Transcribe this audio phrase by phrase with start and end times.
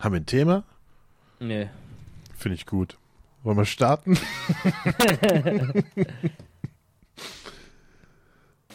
[0.00, 0.64] Haben wir ein Thema?
[1.40, 1.68] Nee.
[2.34, 2.96] Finde ich gut.
[3.42, 4.16] Wollen wir starten?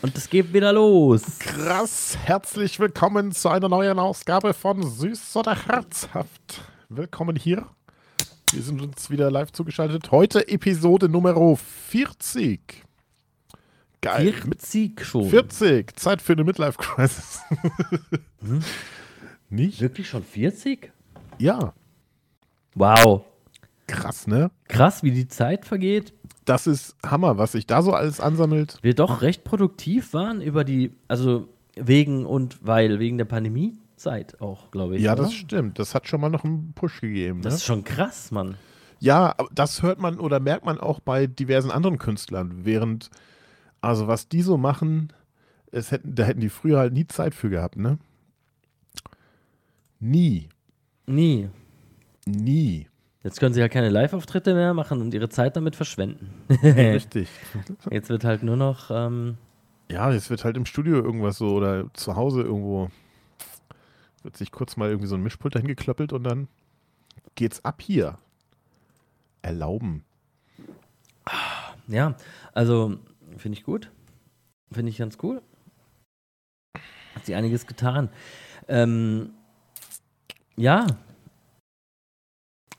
[0.03, 1.39] Und es geht wieder los.
[1.39, 6.61] Krass, herzlich willkommen zu einer neuen Ausgabe von Süß oder Herzhaft.
[6.89, 7.65] Willkommen hier.
[8.51, 10.12] Wir sind uns wieder live zugeschaltet.
[10.12, 12.85] Heute Episode Nummer 40.
[14.01, 14.31] Geil.
[14.31, 15.28] 40 schon.
[15.28, 15.99] 40.
[15.99, 17.41] Zeit für eine Midlife-Crisis.
[18.41, 18.63] Hm?
[19.49, 19.81] Nicht?
[19.81, 20.91] Wirklich schon 40?
[21.40, 21.73] Ja.
[22.76, 23.26] Wow.
[23.88, 24.52] Krass, ne?
[24.68, 26.14] Krass, wie die Zeit vergeht.
[26.46, 28.78] Das ist Hammer, was sich da so alles ansammelt.
[28.82, 34.72] Wir doch recht produktiv waren über die, also wegen und weil, wegen der Pandemiezeit auch,
[34.72, 35.04] glaube ich.
[35.04, 35.23] Ja, oder?
[35.23, 35.80] das stimmt.
[35.80, 37.42] Das hat schon mal noch einen Push gegeben.
[37.42, 37.58] Das ne?
[37.58, 38.56] ist schon krass, Mann.
[39.00, 42.66] Ja, das hört man oder merkt man auch bei diversen anderen Künstlern.
[42.66, 43.09] Während,
[43.81, 45.12] also was die so machen,
[45.72, 47.98] es hätten, da hätten die früher halt nie Zeit für gehabt, ne?
[50.00, 50.50] Nie.
[51.05, 51.50] Nie.
[52.26, 52.88] Nie.
[53.23, 56.31] Jetzt können sie ja keine Live-Auftritte mehr machen und ihre Zeit damit verschwenden.
[56.64, 57.28] Richtig.
[57.89, 59.38] Jetzt wird halt nur noch, ähm,
[59.89, 62.89] Ja, es wird halt im Studio irgendwas so oder zu Hause irgendwo
[64.26, 66.48] wird sich kurz mal irgendwie so ein Mischpult dahin geklöppelt und dann
[67.36, 68.17] geht's ab hier.
[69.42, 70.03] Erlauben.
[71.88, 72.16] ja,
[72.53, 72.98] also
[73.38, 73.92] finde ich gut.
[74.72, 75.42] Finde ich ganz cool.
[77.14, 78.09] Hat sie einiges getan.
[78.67, 79.34] Ähm,
[80.58, 80.88] ja.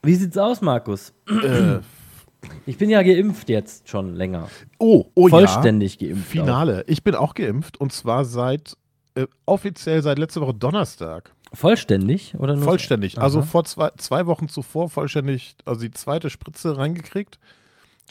[0.02, 1.12] Wie sieht's aus, Markus?
[1.28, 1.78] äh,
[2.66, 4.48] Ich bin ja geimpft jetzt schon länger.
[4.78, 6.08] oh, oh Vollständig ja.
[6.08, 6.28] geimpft.
[6.30, 6.84] Finale.
[6.86, 8.76] Ich bin auch geimpft und zwar seit
[9.14, 11.32] äh, offiziell seit letzter Woche Donnerstag.
[11.50, 11.56] Auch.
[11.56, 12.64] Vollständig oder nur?
[12.64, 13.18] Vollständig.
[13.18, 13.46] Also Aha.
[13.46, 17.38] vor zwei, zwei Wochen zuvor vollständig, also die zweite Spritze reingekriegt.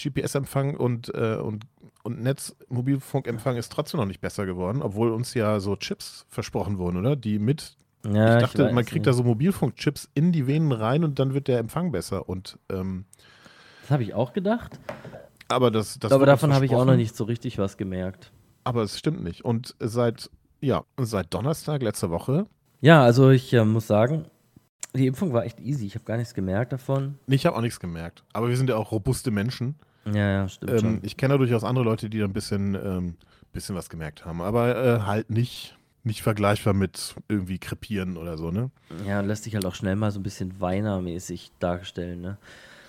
[0.02, 1.66] GPS-Empfang und, äh, und,
[2.03, 6.77] und Netz, Mobilfunkempfang ist trotzdem noch nicht besser geworden, obwohl uns ja so Chips versprochen
[6.77, 7.16] wurden, oder?
[7.16, 7.77] Die mit,
[8.11, 9.08] Ja, ich dachte, weiß man kriegt nicht.
[9.08, 12.28] da so Mobilfunkchips in die Venen rein und dann wird der Empfang besser.
[12.30, 13.06] Und ähm,
[13.81, 14.80] Das habe ich auch gedacht.
[15.48, 18.32] aber das, das aber davon habe ich auch noch nicht so richtig was gemerkt.
[18.64, 19.45] Aber es stimmt nicht.
[19.45, 20.30] Und seit,
[20.61, 22.48] ja, seit Donnerstag letzter Woche,
[22.82, 24.26] Ja, also ich äh, muss sagen,
[24.95, 25.86] die Impfung war echt easy.
[25.86, 27.20] Ich habe gar nichts gemerkt davon.
[27.27, 28.23] nee, ich habe auch nichts gemerkt.
[28.33, 29.76] Aber wir sind ja auch robuste Menschen.
[30.05, 30.99] Ja, ja, stimmt Ähm, schon.
[31.04, 33.15] ich kenne ja durchaus andere Leute, die da ein bisschen, ähm,
[33.54, 38.52] bisschen was gemerkt haben, aber äh, halt nicht, nicht vergleichbar mit irgendwie krepieren oder so,
[38.52, 38.70] ne?
[39.05, 42.38] Ja, und lässt sich halt auch schnell mal so ein bisschen weinermäßig darstellen, ne?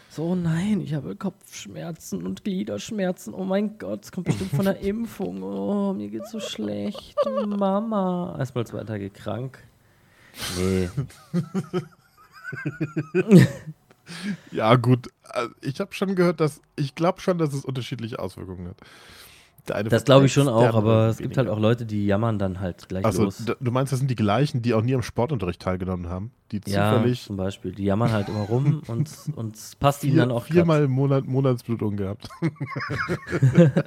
[0.09, 3.34] So, nein, ich habe Kopfschmerzen und Gliederschmerzen.
[3.34, 5.43] Oh mein Gott, es kommt bestimmt von der Impfung.
[5.43, 7.16] Oh, mir geht's so schlecht.
[7.47, 8.37] Mama.
[8.38, 9.59] Erstmal zwei Tage krank.
[10.59, 10.88] Nee.
[14.53, 15.09] Ja, gut.
[15.25, 18.76] Also ich habe schon gehört, dass ich glaube schon, dass es unterschiedliche Auswirkungen hat.
[19.66, 22.88] Das glaube ich schon auch, aber es gibt halt auch Leute, die jammern dann halt
[22.88, 23.44] gleich Also, los.
[23.44, 26.31] du meinst, das sind die gleichen, die auch nie am Sportunterricht teilgenommen haben?
[26.53, 27.72] Die Ja, zufällig zum Beispiel.
[27.72, 30.93] Die jammern halt immer rum und, und es passt ihnen vier, dann auch viermal im
[30.93, 32.28] Monat Monatsblutung gehabt.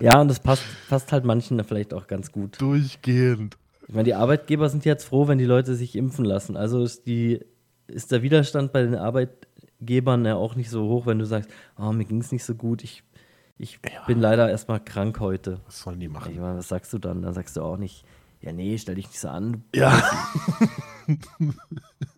[0.00, 2.60] Ja, und das passt, passt halt manchen vielleicht auch ganz gut.
[2.60, 3.56] Durchgehend.
[3.86, 6.56] Ich meine, die Arbeitgeber sind jetzt froh, wenn die Leute sich impfen lassen.
[6.56, 7.40] Also ist, die,
[7.86, 11.92] ist der Widerstand bei den Arbeitgebern ja auch nicht so hoch, wenn du sagst, oh,
[11.92, 13.02] mir ging es nicht so gut, ich,
[13.58, 15.60] ich bin leider erstmal krank heute.
[15.66, 16.38] Was sollen die Ich machen?
[16.40, 17.22] meine, was sagst du dann?
[17.22, 18.04] Dann sagst du auch nicht,
[18.40, 19.64] ja, nee, stell dich nicht so an.
[19.74, 20.02] Ja.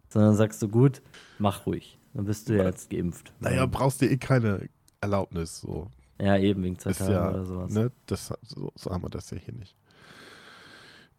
[0.08, 1.02] Sondern sagst du, gut,
[1.38, 1.98] mach ruhig.
[2.14, 3.32] Dann bist du ja jetzt geimpft.
[3.40, 4.68] Naja, brauchst du eh keine
[5.00, 5.60] Erlaubnis.
[5.60, 5.90] So.
[6.20, 7.70] Ja, eben, wegen zwei Tagen ja, oder sowas.
[7.72, 9.76] ne, das, so, so haben wir das ja hier nicht.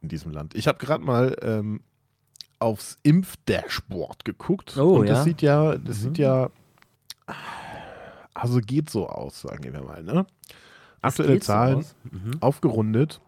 [0.02, 0.56] In diesem Land.
[0.56, 1.82] Ich habe gerade mal ähm,
[2.60, 4.76] aufs Impfdashboard geguckt.
[4.78, 5.24] Oh, und das ja?
[5.24, 6.02] sieht ja, das Mhm.
[6.02, 6.50] sieht ja,
[8.38, 10.04] also geht so aus, sagen wir mal.
[10.04, 10.26] Ne?
[11.02, 11.96] Aktuelle so Zahlen, aus.
[12.12, 12.32] Mhm.
[12.40, 13.22] aufgerundet,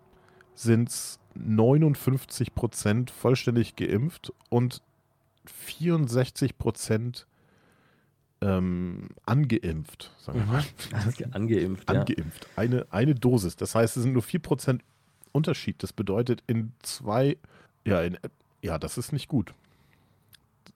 [0.56, 4.82] sind es 59 Prozent vollständig geimpft und
[5.46, 7.28] 64 Prozent
[8.42, 10.64] ähm, angeimpft, sagen wir mal.
[10.94, 12.00] Ange angeimpft, ja.
[12.00, 12.48] angeimpft.
[12.56, 13.56] Eine, eine Dosis.
[13.56, 14.80] Das heißt, es sind nur 4%
[15.32, 15.82] Unterschied.
[15.84, 17.38] Das bedeutet, in zwei,
[17.86, 18.18] ja, in,
[18.62, 19.54] ja, das ist nicht gut.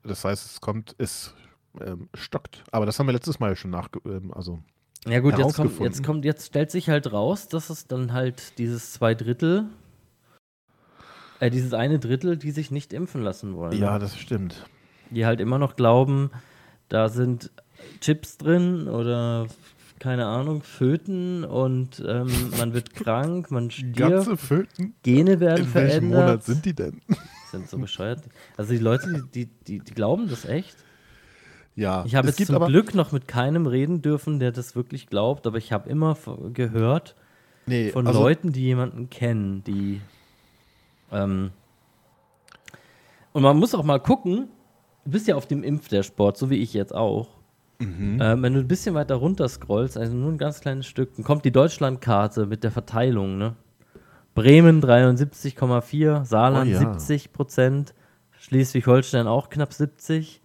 [0.04, 1.34] Das heißt, es kommt, es
[1.82, 2.64] ähm, stockt.
[2.72, 4.60] Aber das haben wir letztes Mal ja schon nach, ähm, also
[5.08, 8.58] Ja gut, jetzt kommt, jetzt kommt, jetzt stellt sich halt raus, dass es dann halt
[8.58, 9.66] dieses zwei Drittel,
[11.40, 13.78] äh, dieses eine Drittel, die sich nicht impfen lassen wollen.
[13.78, 14.66] ja, das stimmt.
[15.10, 16.32] Die halt immer noch glauben,
[16.90, 17.52] da sind
[18.02, 19.48] Chips drin oder
[20.00, 24.96] keine Ahnung, Föten und ähm, man wird krank, man stirbt, Ganze Föten.
[25.04, 26.26] Gene werden In welchem verändert.
[26.26, 27.02] Monat sind die denn?
[27.52, 28.22] sind so bescheuert.
[28.58, 30.76] Also die Leute, die, die, die, die glauben das echt.
[31.76, 35.48] Ja, Ich habe jetzt zum Glück noch mit keinem reden dürfen, der das wirklich glaubt,
[35.48, 36.16] aber ich habe immer
[36.54, 37.16] gehört
[37.66, 40.02] nee, von also, Leuten, die jemanden kennen, die.
[41.12, 41.52] Ähm,
[43.32, 44.50] und man muss auch mal gucken,
[45.06, 47.30] du bist ja auf dem Impfdashboard, so wie ich jetzt auch.
[47.80, 48.20] Mhm.
[48.22, 51.26] Ähm, wenn du ein bisschen weiter runter scrollst, also nur ein ganz kleines Stück, dann
[51.26, 53.56] kommt die Deutschlandkarte mit der Verteilung, ne?
[54.36, 56.80] Bremen 73,4, Saarland Oh ja.
[56.80, 57.94] 70 Prozent,
[58.40, 60.42] Schleswig-Holstein auch knapp 70,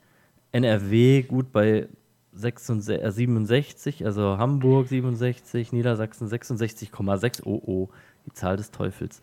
[0.53, 1.89] NRW gut bei
[2.33, 7.89] 66, äh, 67, also Hamburg 67, Niedersachsen 66,6, oh oh,
[8.27, 9.21] die Zahl des Teufels.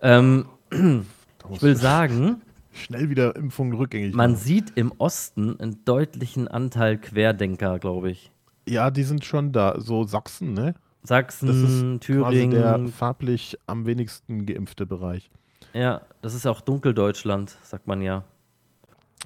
[0.00, 2.42] Ähm, ich will sagen,
[2.72, 4.42] schnell wieder Impfungen rückgängig man machen.
[4.42, 8.30] sieht im Osten einen deutlichen Anteil Querdenker, glaube ich.
[8.68, 9.80] Ja, die sind schon da.
[9.80, 10.74] So Sachsen, ne?
[11.00, 15.30] Das Sachsen, ist quasi der Thüringen, farblich am wenigsten geimpfte Bereich.
[15.72, 18.24] ja, das ist auch Dunkeldeutschland, sagt man ja.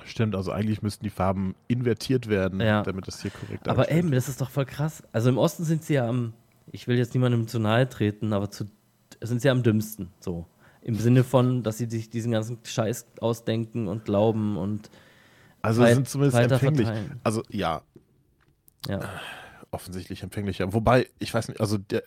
[0.05, 2.83] Stimmt, also eigentlich müssten die Farben invertiert werden, Ja.
[2.83, 5.03] damit das hier korrekt Aber eben, das ist doch voll krass.
[5.13, 6.33] Also im Osten sind sie ja am,
[6.71, 8.65] ich will jetzt niemandem zu nahe treten, aber zu,
[9.21, 10.47] sind sie am dümmsten, so.
[10.81, 14.91] Im Sinne von, dass sie sich diesen ganzen Scheiß ausdenken und glauben und
[15.61, 16.87] Also weit- sind zumindest empfänglich.
[16.87, 17.21] verteilen.
[17.23, 17.83] Also ja,
[18.89, 19.01] ja.
[19.71, 20.73] offensichtlich empfänglicher.
[20.73, 22.03] Wobei, ich weiß nicht, also der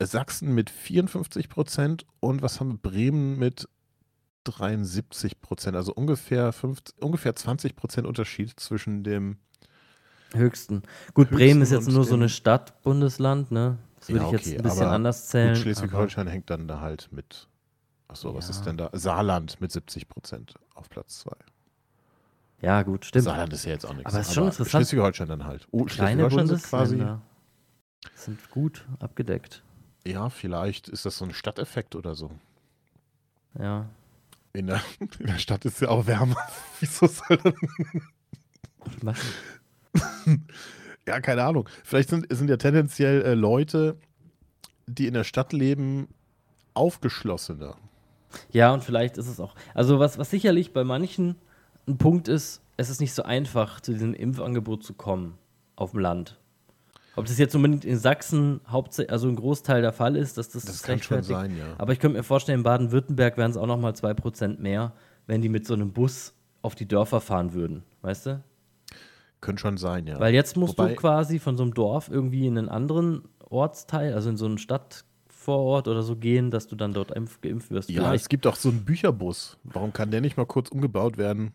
[0.00, 2.78] Sachsen mit 54 Prozent und was haben wir?
[2.78, 3.68] Bremen mit
[4.44, 5.76] 73 Prozent.
[5.76, 9.38] Also ungefähr, 50, ungefähr 20 Prozent Unterschied zwischen dem.
[10.32, 10.82] Höchsten.
[11.12, 13.78] Gut, Höchsten Bremen ist jetzt nur so eine Stadt, Bundesland, ne?
[13.98, 15.56] Das würde Ja, ich jetzt okay, ein bisschen anders zählen.
[15.56, 17.48] Schleswig-Holstein hängt dann da halt mit.
[18.06, 18.50] Achso, was Ja.
[18.52, 18.90] ist denn da?
[18.92, 21.32] Saarland mit 70 Prozent auf Platz 2.
[21.32, 21.44] aber-
[22.62, 23.24] Ja, gut, stimmt.
[23.24, 24.06] Saarland ist ja jetzt auch nichts.
[24.12, 24.70] Aber es ist schon interessant.
[24.70, 25.66] Schleswig-Holstein dann halt.
[25.72, 27.04] Oh, Schleswig-Holstein sind quasi.
[28.14, 29.62] Sind gut abgedeckt.
[30.06, 32.30] Ja, vielleicht ist das so ein Stadteffekt oder so.
[33.58, 33.86] Ja.
[34.52, 36.36] In der, in der Stadt ist ja auch wärmer.
[36.80, 39.18] Wieso soll das?
[41.06, 41.68] Ja, keine Ahnung.
[41.82, 43.96] Vielleicht sind, sind ja tendenziell äh, Leute,
[44.86, 46.08] die in der Stadt leben,
[46.74, 47.76] aufgeschlossener.
[48.52, 49.54] Ja, und vielleicht ist es auch.
[49.74, 51.36] Also, was, was sicherlich bei manchen
[51.88, 55.36] ein Punkt ist, es ist nicht so einfach, zu diesem Impfangebot zu kommen
[55.74, 56.38] auf dem Land.
[57.16, 60.64] Ob das jetzt unbedingt in Sachsen hauptsächlich, also ein Großteil der Fall ist, dass das,
[60.64, 61.74] Das kann schon sein, ja.
[61.78, 64.92] Aber ich könnte mir vorstellen, in Baden-Württemberg wären es auch nochmal 2% mehr,
[65.26, 67.82] wenn die mit so einem Bus auf die Dörfer fahren würden.
[68.02, 68.42] Weißt du?
[69.40, 70.20] Könnte schon sein, ja.
[70.20, 74.14] Weil jetzt musst Wobei- du quasi von so einem Dorf irgendwie in einen anderen Ortsteil,
[74.14, 77.90] also in so einen Stadtvorort oder so gehen, dass du dann dort impf- geimpft wirst.
[77.90, 79.58] ja, es gibt auch so einen Bücherbus.
[79.64, 81.52] Warum kann der nicht mal kurz umgebaut werden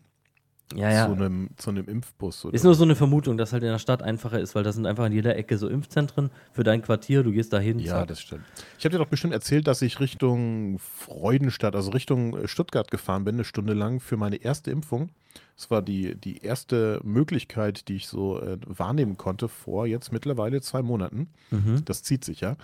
[0.74, 1.06] ja, ja.
[1.06, 2.44] zu, einem, zu einem Impfbus?
[2.44, 4.72] Oder Ist nur so eine Vermutung, dass halt in der Stadt einfacher ist, weil da
[4.72, 7.22] sind einfach in jeder Ecke so Impfzentren für dein Quartier.
[7.22, 7.78] Du gehst da hin.
[7.78, 8.08] Ja, zack.
[8.08, 8.44] das stimmt.
[8.78, 13.24] Ich habe dir doch bestimmt erzählt, dass ich Richtung Freudenstadt, also Richtung äh, Stuttgart gefahren
[13.24, 15.10] bin, eine Stunde lang für meine erste Impfung.
[15.56, 20.60] Das war die, die erste Möglichkeit, die ich so äh, wahrnehmen konnte vor jetzt mittlerweile
[20.60, 21.28] zwei Monaten.
[21.50, 21.84] Mhm.
[21.84, 22.56] Das zieht sich ja.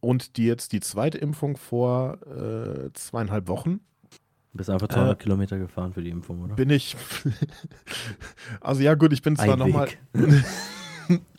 [0.00, 3.80] Und die jetzt die zweite Impfung vor äh, zweieinhalb Wochen
[4.52, 6.54] bist einfach 200 Äh, Kilometer gefahren für die Impfung, oder?
[6.54, 6.96] bin ich.
[8.60, 9.88] also ja, gut, ich bin zwar nochmal.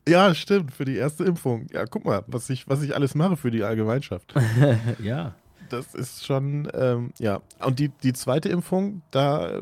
[0.08, 1.68] Ja, stimmt, für die erste Impfung.
[1.72, 4.34] Ja, guck mal, was ich, was ich alles mache für die Allgemeinschaft.
[5.04, 5.36] ja.
[5.70, 7.42] Das ist schon, ähm, ja.
[7.64, 9.62] Und die, die zweite Impfung, da,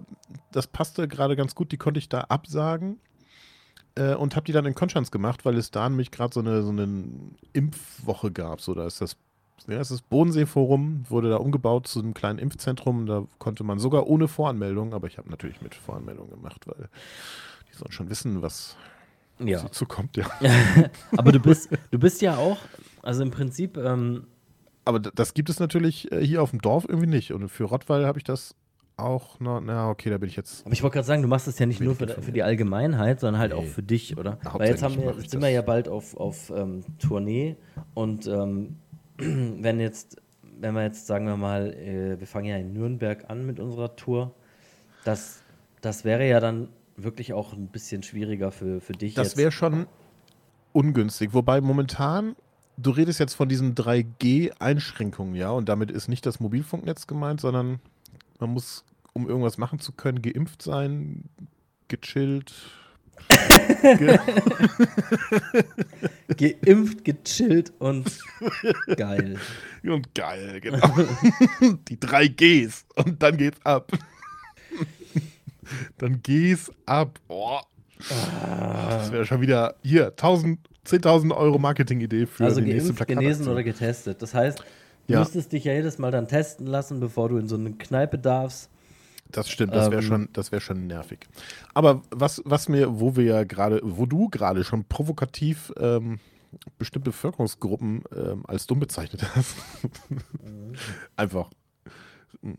[0.53, 2.97] das passte gerade ganz gut, die konnte ich da absagen
[3.95, 6.63] äh, und habe die dann in Konstanz gemacht, weil es da nämlich gerade so eine,
[6.63, 7.03] so eine
[7.51, 8.61] Impfwoche gab.
[8.61, 9.17] So, da ist das,
[9.67, 13.05] ja, ist das Bodenseeforum, wurde da umgebaut zu einem kleinen Impfzentrum.
[13.05, 16.89] Da konnte man sogar ohne Voranmeldung, aber ich habe natürlich mit Voranmeldung gemacht, weil
[17.71, 18.75] die sollen schon wissen, was
[19.39, 19.59] Ja.
[19.59, 20.25] so zukommt, ja.
[21.17, 22.57] Aber du bist, du bist ja auch,
[23.03, 24.25] also im Prinzip, ähm,
[24.85, 27.33] Aber das gibt es natürlich äh, hier auf dem Dorf irgendwie nicht.
[27.33, 28.55] Und für Rottweil habe ich das
[28.95, 31.47] auch noch, na okay, da bin ich jetzt aber ich wollte gerade sagen, du machst
[31.47, 33.67] es ja nicht nur für, für die Allgemeinheit, sondern halt auch Nee.
[33.67, 34.39] für dich, oder?
[34.53, 35.41] Weil jetzt haben wir, sind das.
[35.41, 37.57] wir ja bald auf, auf ähm, Tournee
[37.93, 38.77] und ähm,
[39.61, 40.21] wenn jetzt,
[40.59, 43.95] wenn wir jetzt, sagen wir mal, äh, wir fangen ja in Nürnberg an mit unserer
[43.95, 44.33] Tour,
[45.03, 45.41] das,
[45.81, 49.87] das wäre ja dann wirklich auch ein bisschen schwieriger für, für dich Das wäre schon
[50.73, 51.33] ungünstig.
[51.33, 52.35] Wobei momentan,
[52.77, 57.79] du redest jetzt von diesen 3G-Einschränkungen, ja, und damit ist nicht das Mobilfunknetz gemeint, sondern
[58.39, 58.83] man muss,
[59.13, 61.23] um irgendwas machen zu können, geimpft sein,
[61.87, 62.53] gechillt.
[66.37, 68.09] ge Geimpft, gechillt und
[68.95, 69.37] geil.
[69.83, 70.87] und geil, genau.
[71.87, 72.85] Die 3Gs.
[72.95, 73.91] Und dann geht's ab.
[75.97, 77.19] dann geht's ab.
[77.27, 77.59] Oh.
[78.89, 83.47] Das wäre schon wieder hier 1000, 10.000 Euro Marketing-Idee für also die nächste geimpft, genesen
[83.47, 84.21] oder getestet.
[84.21, 84.59] Das heißt,
[85.07, 85.19] du Ja.
[85.19, 88.69] müsstest dich ja jedes Mal dann testen lassen, bevor du in so eine Kneipe darfst.
[89.31, 91.19] Das stimmt, das wäre Ähm, schon, das wäre schon nervig.
[91.73, 96.19] Aber was, was mir, wo wir ja gerade, wo du gerade schon provokativ ähm,
[96.77, 99.55] bestimmte Bevölkerungsgruppen ähm, als dumm bezeichnet hast.
[101.15, 101.49] Einfach.
[102.41, 102.55] hm,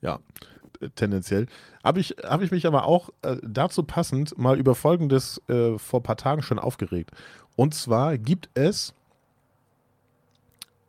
[0.00, 0.20] Ja.
[0.94, 1.46] tendenziell.
[1.82, 6.00] Habe ich, hab ich mich aber auch äh, dazu passend mal über Folgendes äh, vor
[6.00, 7.10] ein paar Tagen schon aufgeregt.
[7.56, 8.94] Und zwar gibt es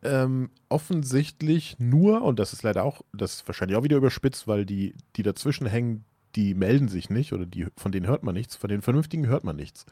[0.04, 4.66] ähm, offensichtlich nur, und das ist leider auch, das ist wahrscheinlich auch wieder überspitzt, weil
[4.66, 8.56] die, die dazwischen hängen, die melden sich nicht oder die, von denen hört man nichts,
[8.56, 9.86] von den Vernünftigen hört man nichts.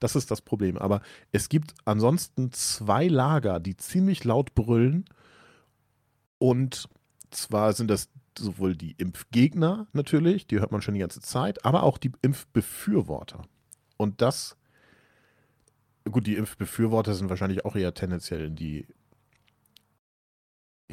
[0.00, 0.76] Das ist das Problem.
[0.78, 1.00] Aber
[1.30, 5.04] es gibt ansonsten zwei Lager, die ziemlich laut brüllen.
[6.38, 6.88] Und
[7.30, 11.84] zwar sind das sowohl die Impfgegner natürlich, die hört man schon die ganze Zeit, aber
[11.84, 13.42] auch die Impfbefürworter.
[13.96, 14.56] Und das,
[16.10, 18.86] gut, die Impfbefürworter sind wahrscheinlich auch eher tendenziell in die,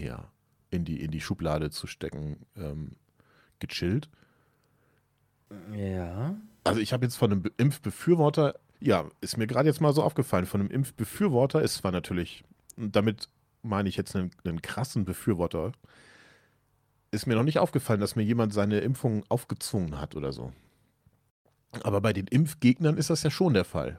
[0.03, 0.31] ja,
[0.71, 2.91] in die, in die Schublade zu stecken, ähm,
[3.59, 4.09] gechillt.
[5.75, 6.35] Ja.
[6.63, 10.03] Also ich habe jetzt von einem Be- Impfbefürworter, ja, ist mir gerade jetzt mal so
[10.03, 12.43] aufgefallen, von einem Impfbefürworter ist zwar natürlich,
[12.77, 13.29] damit
[13.61, 15.71] meine ich jetzt einen, einen krassen Befürworter,
[17.11, 20.53] ist mir noch nicht aufgefallen, dass mir jemand seine Impfung aufgezwungen hat oder so.
[21.83, 23.97] Aber bei den Impfgegnern ist das ja schon der Fall.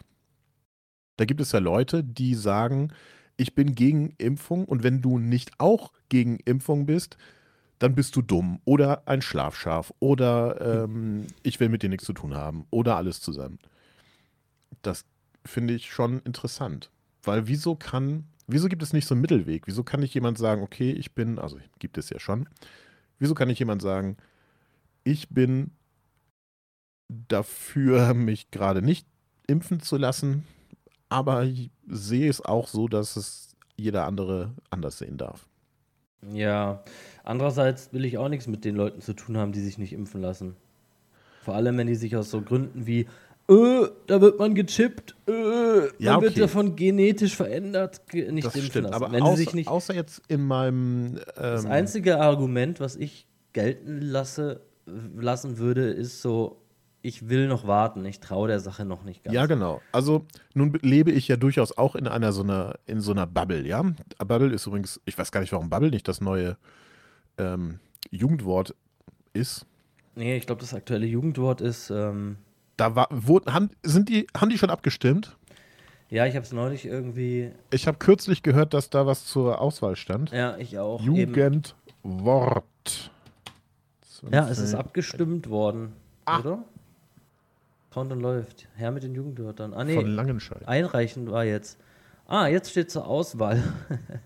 [1.16, 2.92] Da gibt es ja Leute, die sagen,
[3.40, 7.16] ich bin gegen Impfung und wenn du nicht auch gegen Impfung bist,
[7.78, 12.12] dann bist du dumm oder ein Schlafschaf oder ähm, ich will mit dir nichts zu
[12.12, 13.58] tun haben oder alles zusammen.
[14.82, 15.06] Das
[15.46, 16.90] finde ich schon interessant.
[17.22, 19.66] Weil wieso kann, wieso gibt es nicht so einen Mittelweg?
[19.66, 22.46] Wieso kann nicht jemand sagen, okay, ich bin, also gibt es ja schon,
[23.18, 24.18] wieso kann nicht jemand sagen,
[25.02, 25.70] ich bin
[27.08, 29.06] dafür, mich gerade nicht
[29.46, 30.46] impfen zu lassen,
[31.08, 35.46] aber ich sehe es auch so, dass es jeder andere anders sehen darf.
[36.32, 36.82] Ja.
[37.24, 40.20] Andererseits will ich auch nichts mit den Leuten zu tun haben, die sich nicht impfen
[40.20, 40.56] lassen.
[41.42, 43.06] Vor allem, wenn die sich aus so Gründen wie,
[43.48, 46.40] äh, da wird man gechippt, äh, man Ja, wird okay.
[46.40, 48.94] davon genetisch verändert, nicht das impfen stimmt, lassen.
[49.02, 52.96] aber wenn außer, sie sich nicht, außer jetzt in meinem das ähm, einzige Argument, was
[52.96, 54.60] ich gelten lasse,
[55.16, 56.59] lassen würde, ist so,
[57.02, 59.34] ich will noch warten, ich traue der Sache noch nicht ganz.
[59.34, 59.80] Ja, genau.
[59.92, 63.26] Also nun be- lebe ich ja durchaus auch in einer so einer, in so einer
[63.26, 63.82] Bubble, ja.
[64.18, 66.56] Bubble ist übrigens, ich weiß gar nicht, warum Bubble nicht das neue
[67.38, 67.80] ähm,
[68.10, 68.74] Jugendwort
[69.32, 69.64] ist.
[70.14, 72.36] Nee, ich glaube, das aktuelle Jugendwort ist, ähm,
[72.76, 75.36] Da war, wo, haben, sind die, haben die schon abgestimmt?
[76.10, 79.94] ja, ich habe es neulich irgendwie, Ich habe kürzlich gehört, dass da was zur Auswahl
[79.96, 80.32] stand.
[80.32, 81.00] ja, ich auch.
[82.02, 82.64] Jugendwort.
[84.30, 85.92] Ja, es ist abgestimmt worden,
[86.26, 86.40] Ah.
[86.40, 86.64] oder?
[87.90, 88.68] Countdown läuft.
[88.76, 89.72] Her mit den Jugendwörtern.
[89.74, 90.66] Ah, Von nee, Langenscheid.
[90.68, 91.78] einreichen war jetzt.
[92.26, 93.62] Ah, jetzt steht zur Auswahl.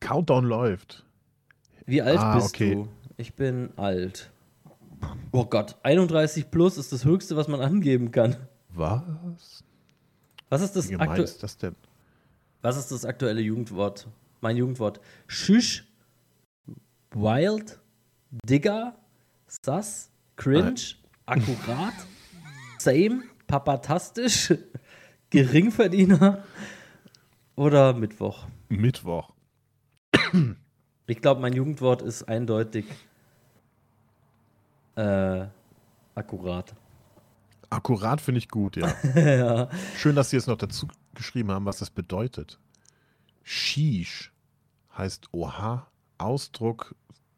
[0.00, 1.04] Countdown läuft.
[1.86, 2.74] Wie alt Ah, bist okay.
[2.74, 2.88] du?
[3.16, 4.30] Ich bin alt.
[5.32, 8.36] Oh Gott, 31 plus ist das höchste, was man angeben kann.
[8.70, 9.64] Was?
[10.48, 11.74] Was ist das, aktu ist das denn?
[12.62, 14.08] was ist das aktuelle Jugendwort?
[14.40, 15.00] Mein Jugendwort.
[15.26, 15.86] Schüsch,
[17.10, 17.78] wild,
[18.48, 18.96] digger,
[19.46, 20.74] sass, cringe,
[21.26, 21.94] akkurat,
[22.78, 24.54] same, papatastisch,
[25.30, 26.44] Geringverdiener
[27.56, 28.46] oder Mittwoch.
[28.68, 29.32] Mittwoch.
[31.06, 32.86] Ich glaube, mein Jugendwort ist eindeutig
[34.96, 35.46] äh,
[36.14, 36.74] akkurat.
[37.68, 38.94] Akkurat finde ich gut, ja.
[39.14, 39.68] ja.
[39.96, 42.58] Schön, dass Sie es noch dazu geschrieben haben, was das bedeutet.
[43.42, 44.32] Sheesh
[44.96, 46.94] heißt Oha, Ausdruck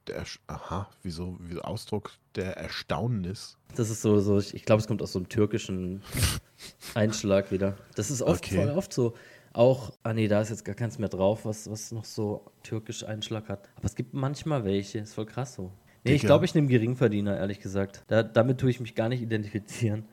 [0.08, 3.56] der, aha, wieso, wieso Ausdruck der Erstaunnis.
[3.76, 6.02] Das ist so, so ich, ich glaube, es kommt aus so einem türkischen
[6.94, 7.76] Einschlag wieder.
[7.94, 8.56] Das ist oft, Okay.
[8.56, 9.14] voll oft so.
[9.52, 13.04] Auch, ah nee, da ist jetzt gar keins mehr drauf, was, was noch so türkisch
[13.04, 13.68] Einschlag hat.
[13.76, 15.72] Aber es gibt manchmal welche, ist voll krass so.
[16.04, 16.28] Nee, ich Digga.
[16.34, 18.04] glaube, ich nehme Geringverdiener, ehrlich gesagt.
[18.06, 20.06] Da, damit tue ich mich gar nicht identifizieren.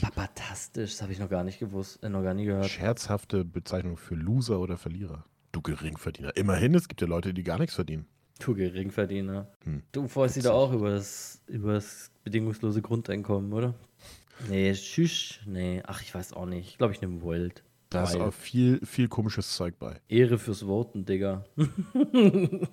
[0.00, 2.68] Papatastisch, das habe ich noch gar nicht gewusst, äh, noch gar nie gehört.
[2.68, 5.24] Scherzhafte Bezeichnung für Loser oder Verlierer.
[5.52, 6.36] Du Geringverdiener.
[6.36, 8.06] Immerhin, es gibt ja Leute, die gar nichts verdienen.
[8.38, 9.48] Du Geringverdiener.
[9.64, 9.82] Hm.
[9.92, 13.74] Du freust dich da auch über das, über das bedingungslose Grundeinkommen, oder?
[14.48, 15.40] Nee, tschüss.
[15.46, 16.68] Nee, ach, ich weiß auch nicht.
[16.68, 17.64] Ich glaube, ich nehme World.
[17.90, 19.98] Da ist auch viel, viel komisches Zeug bei.
[20.08, 21.44] Ehre fürs Voten, Digga.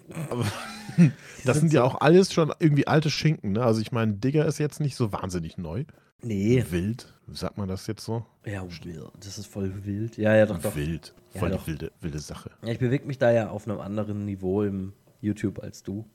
[1.44, 3.64] Das sind ja auch alles schon irgendwie alte Schinken, ne?
[3.64, 5.84] Also ich meine, Digger ist jetzt nicht so wahnsinnig neu.
[6.22, 6.64] Nee.
[6.70, 8.26] Wild, sagt man das jetzt so?
[8.46, 9.12] Ja, wild.
[9.20, 10.18] Das ist voll wild.
[10.18, 10.76] Ja, ja, doch, doch.
[10.76, 11.14] Wild.
[11.34, 11.66] Ja, Voll doch.
[11.66, 12.52] die wilde, wilde Sache.
[12.64, 14.94] Ja, ich bewege mich da ja auf einem anderen Niveau im
[15.26, 16.06] YouTube als du.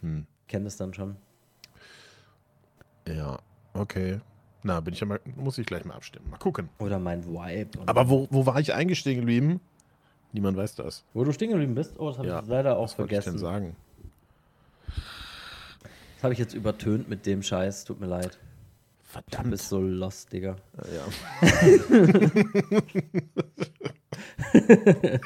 [0.00, 0.26] Hm.
[0.48, 1.16] Kenn das dann schon.
[3.06, 3.38] Ja,
[3.74, 4.20] okay.
[4.62, 6.30] Na, bin ich ja mal, muss ich gleich mal abstimmen.
[6.30, 6.68] Mal gucken.
[6.78, 7.80] Oder mein Vibe.
[7.86, 9.60] Aber wo, wo war ich eingestiegen geblieben?
[10.32, 11.04] Niemand weiß das.
[11.12, 11.98] Wo du stehen geblieben bist?
[11.98, 13.40] Oh, das habe Ja, ich leider auch Was wollte ich denn vergessen.
[13.44, 13.76] sagen?
[14.86, 17.84] Das habe ich jetzt übertönt mit dem Scheiß.
[17.84, 18.38] Tut mir leid.
[19.12, 19.50] Du Verdammt.
[19.50, 20.56] bist so lost, Digga.
[20.92, 21.04] Ja.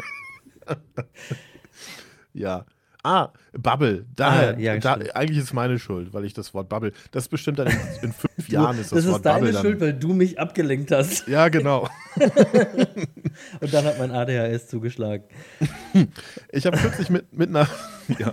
[2.35, 2.65] ja.
[3.05, 4.07] Ah, Bubble.
[4.17, 6.93] Daher, Ah, ja, da, eigentlich ist es meine Schuld, weil ich das Wort Bubble.
[7.13, 9.61] Das ist bestimmt dann in, in fünf Jahren ist das, das ist Wort deine Bubble.
[9.61, 11.27] Schuld, weil du mich abgelenkt hast.
[11.29, 11.89] Ja, genau.
[13.61, 15.25] Und dann hat mein ADHS zugeschlagen.
[16.53, 17.69] Ich habe kürzlich mit, mit einer
[18.19, 18.33] ja,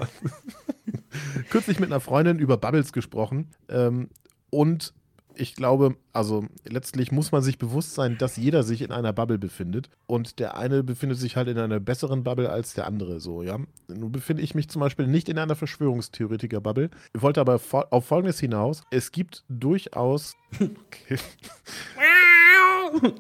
[1.50, 3.50] kürzlich mit einer Freundin über Bubbles gesprochen.
[3.70, 4.10] Ähm,
[4.50, 4.94] und
[5.38, 9.38] ich glaube, also letztlich muss man sich bewusst sein, dass jeder sich in einer Bubble
[9.38, 9.90] befindet.
[10.08, 13.20] Und der eine befindet sich halt in einer besseren Bubble als der andere.
[13.20, 13.60] So, ja.
[13.88, 16.90] Nun befinde ich mich zum Beispiel nicht in einer Verschwörungstheoretiker-Bubble.
[17.14, 18.84] Ich wollte aber auf Folgendes hinaus.
[18.92, 20.36] Es gibt durchaus.
[20.54, 21.18] Okay.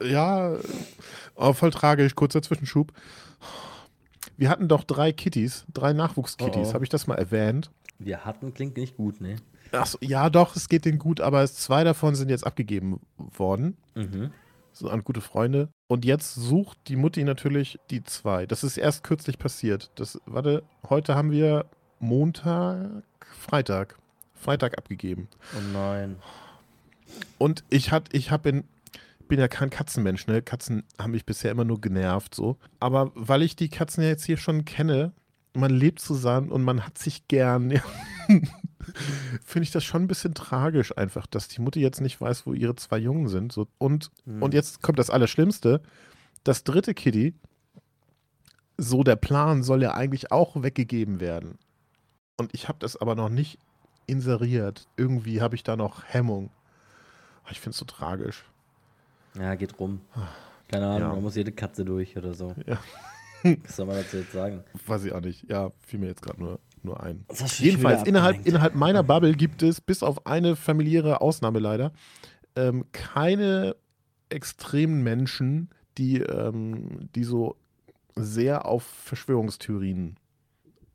[0.04, 0.58] ja,
[1.36, 2.92] oh, voll tragisch, kurzer Zwischenschub.
[4.38, 6.68] Wir hatten doch drei Kitties, drei Nachwuchskitties.
[6.68, 6.74] Oh, oh.
[6.74, 7.72] Habe ich das mal erwähnt?
[8.00, 9.38] Wir hatten, klingt nicht gut, ne?
[9.82, 13.78] Achso, ja, doch, es geht denen gut, aber zwei davon sind jetzt abgegeben worden.
[13.96, 14.32] Mhm.
[14.74, 15.70] So an gute Freunde.
[15.88, 18.46] Und jetzt sucht die Mutti natürlich die zwei.
[18.46, 19.92] Das ist erst kürzlich passiert.
[19.96, 21.66] Das, warte, heute haben wir
[22.00, 23.04] Montag,
[23.40, 23.98] Freitag.
[24.34, 25.28] Freitag abgegeben.
[25.56, 26.18] Oh nein.
[27.38, 28.66] Und ich hat, ich hab in,
[29.28, 30.42] bin ja kein Katzenmensch, ne?
[30.42, 32.58] Katzen haben mich bisher immer nur genervt, so.
[32.80, 35.14] Aber weil ich die Katzen ja jetzt hier schon kenne,
[35.54, 37.82] man lebt zusammen und man hat sich gern, ja,
[39.44, 42.54] finde ich das schon ein bisschen tragisch einfach, dass die Mutti jetzt nicht weiß, wo
[42.54, 43.52] ihre zwei Jungen sind.
[43.52, 43.68] So.
[43.78, 44.42] Und, Hm.
[44.42, 45.82] und jetzt kommt das Allerschlimmste.
[46.44, 47.34] Das dritte Kitty,
[48.78, 51.58] so der Plan, soll ja eigentlich auch weggegeben werden.
[52.38, 53.58] Und ich habe das aber noch nicht
[54.08, 54.88] inseriert.
[54.98, 56.50] Irgendwie habe ich da noch Hemmung.
[57.46, 58.44] Ah, Ich finde es so tragisch.
[59.36, 60.02] Ja, geht rum.
[60.68, 61.16] Keine Ahnung, Ja.
[61.16, 62.54] da muss jede Katze durch oder so.
[62.66, 62.80] Ja.
[63.64, 64.64] Was soll man dazu jetzt sagen?
[64.88, 65.48] Weiß ich auch nicht.
[65.50, 67.26] Ja, fiel mir jetzt gerade nur, nur ein.
[67.58, 71.92] Jedenfalls, innerhalb, innerhalb meiner Bubble gibt es, bis auf eine familiäre Ausnahme leider,
[72.56, 73.76] ähm, keine
[74.30, 77.58] extremen Menschen, die, ähm, die so
[78.16, 80.18] sehr auf Verschwörungstheorien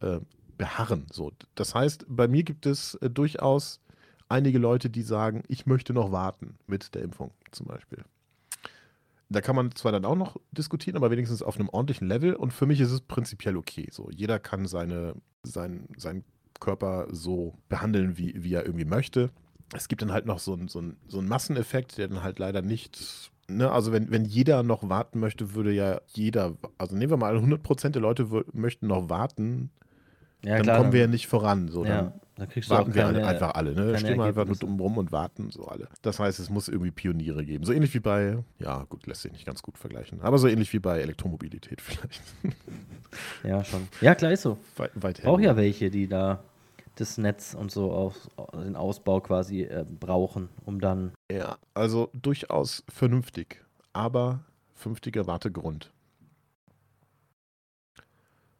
[0.01, 0.21] äh,
[0.57, 1.07] beharren.
[1.13, 1.33] So.
[1.55, 3.81] Das heißt, bei mir gibt es äh, durchaus
[4.29, 8.05] einige Leute, die sagen, ich möchte noch warten mit der Impfung zum Beispiel.
[9.33, 12.35] Da kann man zwar dann auch noch diskutieren, aber wenigstens auf einem ordentlichen Level.
[12.35, 13.89] Und für mich ist es prinzipiell okay.
[13.91, 16.25] So, jeder kann seine, sein, seinen
[16.59, 19.31] Körper so behandeln, wie, wie er irgendwie möchte.
[19.73, 22.61] Es gibt dann halt noch so einen so so einen Masseneffekt, der dann halt leider
[22.61, 23.31] nicht.
[23.49, 27.37] Ne, also wenn, wenn jeder noch warten möchte, würde ja jeder, also nehmen wir mal
[27.37, 29.71] 100% der Leute möchten noch warten,
[30.45, 31.69] ja, dann klar, kommen wir ja nicht voran.
[31.69, 32.13] So, ja, dann
[32.47, 33.75] kriegst du warten wir keine, alle, einfach alle.
[33.75, 33.99] Ne?
[33.99, 35.89] Stehen wir einfach nur dumm rum und warten so alle.
[36.03, 37.65] Das heißt, es muss irgendwie Pioniere geben.
[37.65, 40.73] So ähnlich wie bei, ja gut, lässt sich nicht ganz gut vergleichen, aber so ähnlich
[40.73, 42.23] wie bei Elektromobilität vielleicht.
[43.43, 43.89] Ja, schon.
[44.01, 44.59] Ja, klar ist so.
[44.77, 46.43] weit, weit Braucht ja welche, die da
[46.97, 51.13] das Netz und so aus, den Ausbau quasi äh, brauchen, um dann.
[51.31, 55.91] Ja, also durchaus vernünftig, aber vernünftiger Wartegrund.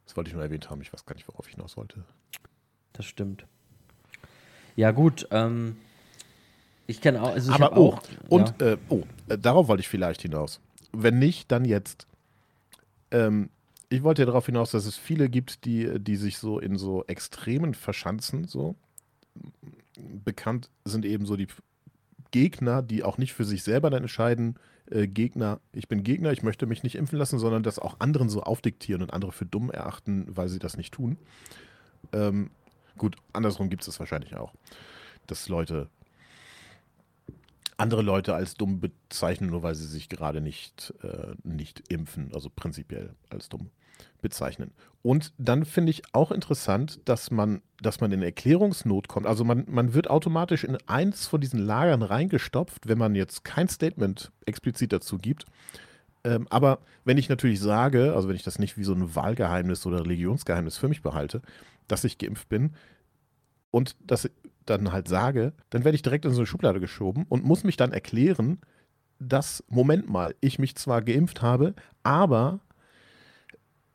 [0.05, 0.81] Das wollte ich nur erwähnt haben.
[0.81, 2.03] Ich weiß gar nicht, worauf ich hinaus wollte.
[2.93, 3.45] Das stimmt.
[4.75, 5.27] Ja, gut.
[5.31, 5.77] Ähm,
[6.87, 7.33] ich kenne auch.
[7.33, 8.01] Also Aber oh, auch.
[8.29, 8.71] und ja.
[8.73, 10.59] äh, oh, äh, darauf wollte ich vielleicht hinaus.
[10.91, 12.07] Wenn nicht, dann jetzt.
[13.11, 13.49] Ähm,
[13.89, 17.03] ich wollte ja darauf hinaus, dass es viele gibt, die, die sich so in so
[17.07, 18.45] Extremen verschanzen.
[18.45, 18.75] So
[20.23, 21.47] bekannt sind eben so die
[22.31, 24.55] Gegner, die auch nicht für sich selber dann entscheiden,
[24.89, 28.29] äh, Gegner, ich bin Gegner, ich möchte mich nicht impfen lassen, sondern das auch anderen
[28.29, 31.17] so aufdiktieren und andere für dumm erachten, weil sie das nicht tun.
[32.13, 32.49] Ähm,
[33.01, 34.53] gut, andersrum gibt es das wahrscheinlich auch,
[35.25, 35.89] dass Leute
[37.77, 42.51] andere Leute als dumm bezeichnen, nur weil sie sich gerade nicht, äh, nicht impfen, also
[42.55, 43.71] prinzipiell als dumm
[44.21, 44.71] bezeichnen.
[45.01, 49.25] Und dann finde ich auch interessant, dass man, dass man in Erklärungsnot kommt.
[49.25, 53.67] Also man, man wird automatisch in eins von diesen Lagern reingestopft, wenn man jetzt kein
[53.67, 55.45] Statement explizit dazu gibt.
[56.23, 59.87] Ähm, aber wenn ich natürlich sage, also wenn ich das nicht wie so ein Wahlgeheimnis
[59.87, 61.41] oder Religionsgeheimnis für mich behalte,
[61.87, 62.75] dass ich geimpft bin
[63.71, 64.29] und das
[64.65, 67.77] dann halt sage, dann werde ich direkt in so eine Schublade geschoben und muss mich
[67.77, 68.59] dann erklären,
[69.19, 72.59] dass, Moment mal, ich mich zwar geimpft habe, aber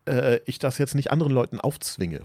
[0.07, 2.23] äh, ich das jetzt nicht anderen Leuten aufzwinge.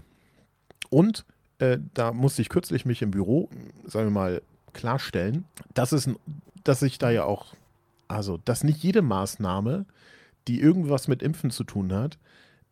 [0.90, 1.24] Und
[1.58, 3.48] äh, da musste ich kürzlich mich im Büro,
[3.84, 5.44] sagen wir mal, klarstellen,
[5.74, 6.08] dass, es,
[6.64, 7.54] dass ich da ja auch,
[8.08, 9.86] also, dass nicht jede Maßnahme,
[10.48, 12.18] die irgendwas mit Impfen zu tun hat,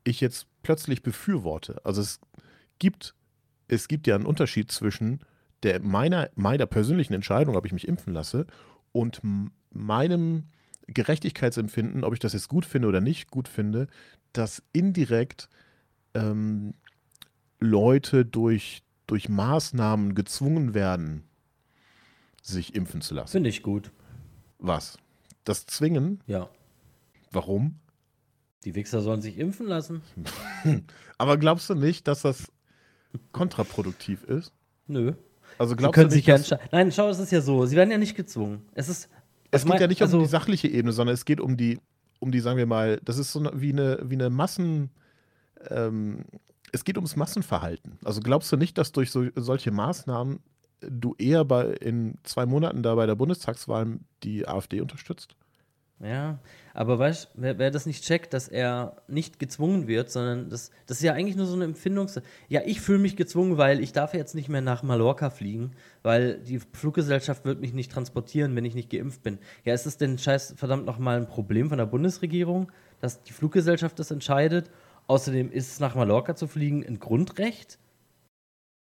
[0.05, 1.81] ich jetzt plötzlich befürworte.
[1.85, 2.20] Also es
[2.81, 3.14] gibt,
[3.69, 5.21] es gibt ja einen Unterschied zwischen
[5.62, 8.47] der, meiner, meiner persönlichen Entscheidung, ob ich mich impfen lasse,
[8.93, 9.21] und
[9.71, 10.49] meinem
[10.88, 13.87] Gerechtigkeitsempfinden, ob ich das jetzt gut finde oder nicht gut finde,
[14.33, 15.49] dass indirekt
[16.14, 16.75] ähm,
[17.61, 21.25] Leute durch, durch Maßnahmen gezwungen werden,
[22.43, 23.33] sich impfen zu lassen.
[23.33, 23.93] Finde ich gut.
[24.59, 24.99] Was?
[25.45, 26.21] Das Zwingen?
[26.27, 26.49] Ja.
[27.31, 27.77] Warum?
[28.64, 30.03] Die Wichser sollen sich impfen lassen.
[31.19, 32.51] Aber glaubst du nicht, dass das,
[33.33, 34.53] kontraproduktiv ist?
[34.87, 35.12] Nö.
[35.59, 36.68] Also Sie glaubst können du sich nicht, ja dass, entscheiden.
[36.73, 37.66] Nein, schau, es ist ja so.
[37.66, 38.62] Sie werden ja nicht gezwungen.
[38.75, 39.09] Es ist.
[39.51, 41.79] es geht mein- ja nicht also, um die sachliche Ebene, sondern es geht um die,
[42.18, 44.90] um die, sagen wir mal, das ist so wie eine, wie eine Massen,
[45.68, 46.25] ähm,
[46.73, 47.99] es geht ums Massenverhalten.
[48.05, 50.38] Also glaubst du nicht, dass durch so, solche Maßnahmen
[50.81, 55.35] du eher bei in zwei Monaten da bei der Bundestagswahl die AfD unterstützt?
[56.02, 56.38] Ja,
[56.72, 60.96] aber weißt wer, wer das nicht checkt, dass er nicht gezwungen wird, sondern das, das
[60.96, 62.18] ist ja eigentlich nur so eine Empfindungs...
[62.48, 66.38] Ja, ich fühle mich gezwungen, weil ich darf jetzt nicht mehr nach Mallorca fliegen, weil
[66.38, 69.38] die Fluggesellschaft wird mich nicht transportieren, wenn ich nicht geimpft bin.
[69.64, 73.98] Ja, ist es denn scheiß verdammt nochmal ein Problem von der Bundesregierung, dass die Fluggesellschaft
[73.98, 74.70] das entscheidet?
[75.06, 77.78] Außerdem ist es nach Mallorca zu fliegen ein Grundrecht.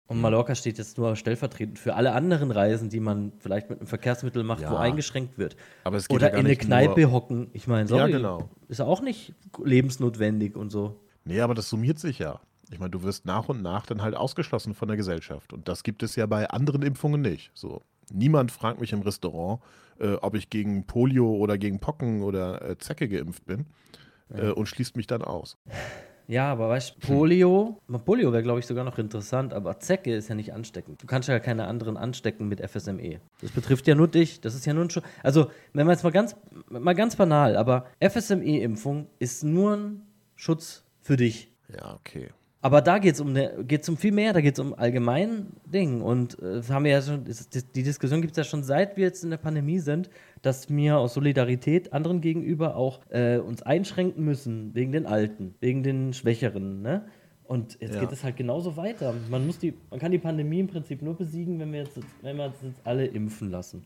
[0.06, 3.86] Und Mallorca steht jetzt nur stellvertretend für alle anderen Reisen, die man vielleicht mit einem
[3.86, 4.78] Verkehrsmittel macht, wo Ja.
[4.78, 5.56] eingeschränkt wird.
[5.84, 7.48] Aber es geht Oder ja in eine Kneipe nur- hocken.
[7.54, 8.50] Ich meine, sorry, Ja, genau.
[8.68, 11.00] ist auch nicht lebensnotwendig und so.
[11.24, 12.40] Nee, aber das summiert sich ja.
[12.70, 15.52] Ich meine, du wirst nach und nach dann halt ausgeschlossen von der Gesellschaft.
[15.54, 17.50] Und das gibt es ja bei anderen Impfungen nicht.
[17.54, 17.80] So.
[18.12, 19.60] Niemand fragt mich im Restaurant,
[19.98, 23.66] äh, ob ich gegen Polio oder gegen Pocken oder äh, Zecke geimpft bin
[24.28, 25.56] äh, und schließt mich dann aus.
[26.26, 30.28] Ja, aber weißt du, Polio, Polio wäre, glaube ich, sogar noch interessant, aber Zecke ist
[30.28, 31.02] ja nicht ansteckend.
[31.02, 33.20] Du kannst ja keine anderen anstecken mit FSME.
[33.40, 34.40] Das betrifft ja nur dich.
[34.40, 36.36] Das ist ja nur ein Schu Also, wenn man jetzt mal ganz,
[36.68, 40.02] mal ganz banal, aber FSME-Impfung ist nur ein
[40.34, 41.52] Schutz für dich.
[41.68, 42.30] Ja, okay.
[42.64, 45.48] Aber da geht es um, ne, geht's um viel mehr, da geht es um allgemein
[45.66, 46.00] Ding.
[46.00, 47.22] Und äh, haben wir ja schon,
[47.74, 50.08] die Diskussion gibt es ja schon seit wir jetzt in der Pandemie sind,
[50.40, 55.82] dass wir aus Solidarität anderen gegenüber auch äh, uns einschränken müssen, wegen den Alten, wegen
[55.82, 56.80] den Schwächeren.
[56.80, 57.04] Ne?
[57.46, 58.00] Und jetzt Ja.
[58.00, 59.14] geht es halt genauso weiter.
[59.30, 62.38] Man, muss die, man kann die Pandemie im Prinzip nur besiegen, wenn wir jetzt, wenn
[62.38, 63.84] wir uns jetzt alle impfen lassen.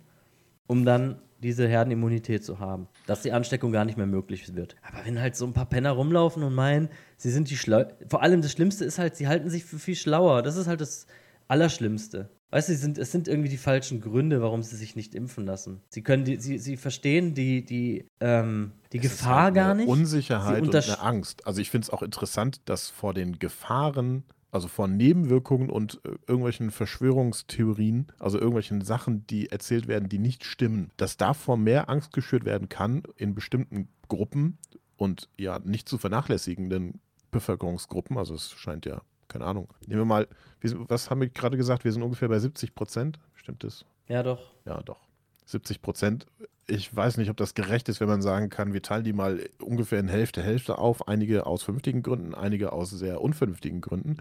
[0.69, 2.89] Um dann diese Herdenimmunität zu haben.
[3.07, 4.77] Dass die Ansteckung gar nicht mehr möglich wird.
[4.83, 7.85] Aber wenn halt so ein paar Penner rumlaufen und meinen, sie sind die schlau.
[8.09, 10.43] Vor allem das Schlimmste ist halt, sie halten sich für viel schlauer.
[10.43, 11.07] Das ist halt das
[11.47, 12.31] Allerschlimmste.
[12.51, 15.83] Weißt du, sind, es sind irgendwie die falschen Gründe, warum sie sich nicht impfen lassen.
[15.91, 19.87] Sie können die, sie, sie verstehen die, die, ähm, die Es Gefahr halt gar nicht.
[19.87, 21.47] Unsicherheit und eine Angst.
[21.47, 26.11] Also ich finde es auch interessant, dass vor den Gefahren, also vor Nebenwirkungen und äh,
[26.27, 32.13] irgendwelchen Verschwörungstheorien, also irgendwelchen Sachen, die erzählt werden, die nicht stimmen, dass davor mehr Angst
[32.13, 34.59] geschürt werden kann in bestimmten Gruppen
[34.97, 38.17] und ja nicht zu vernachlässigenden Bevölkerungsgruppen.
[38.17, 39.69] Also es scheint ja, keine Ahnung.
[39.87, 40.29] Nehmen wir mal,
[40.63, 41.85] was haben wir gerade gesagt?
[41.85, 43.19] Wir sind ungefähr bei 70 Prozent.
[43.35, 43.85] Stimmt das?
[44.09, 44.55] Ja, doch.
[44.65, 45.08] Ja, doch.
[45.49, 46.27] 70 Prozent.
[46.67, 49.41] Ich weiß nicht, ob das gerecht ist, wenn man sagen kann, wir teilen die mal
[49.61, 51.09] ungefähr in Hälfte, Hälfte auf.
[51.09, 54.19] Einige aus vernünftigen Gründen, einige aus sehr unvernünftigen Gründen.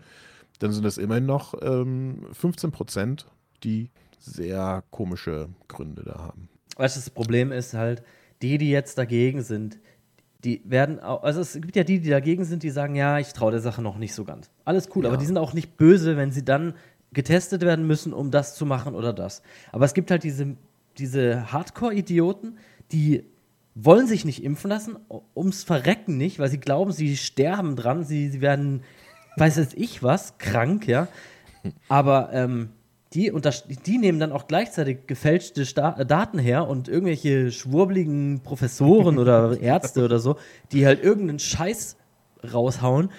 [0.60, 3.28] Dann sind es immerhin noch ähm, 15 Prozent,
[3.64, 6.50] die sehr komische Gründe da haben.
[6.78, 8.04] Weißt du, das Problem ist halt,
[8.42, 9.80] die, die jetzt dagegen sind,
[10.44, 13.34] die werden auch, also es gibt ja die, die dagegen sind, die sagen, ja, ich
[13.34, 14.50] traue der Sache noch nicht so ganz.
[14.66, 15.10] Alles cool, Ja.
[15.10, 16.76] aber die sind auch nicht böse, wenn sie dann
[17.12, 19.42] getestet werden müssen, um das zu machen oder das.
[19.72, 20.56] Aber es gibt halt diese,
[20.98, 22.58] diese Hardcore-Idioten,
[22.92, 23.24] die
[23.76, 24.98] wollen sich nicht impfen lassen,
[25.36, 28.82] ums Verrecken nicht, weil sie glauben, sie sterben dran, sie, sie werden,
[29.38, 31.08] weiß jetzt ich was, krank, ja.
[31.88, 32.70] Aber ähm,
[33.14, 33.32] die,
[33.86, 39.58] die nehmen dann auch gleichzeitig gefälschte Sta äh, Daten her und irgendwelche schwurbligen Professoren oder
[39.62, 40.38] Ärzte oder so,
[40.72, 41.98] die halt irgendeinen Scheiß
[42.52, 43.10] raushauen.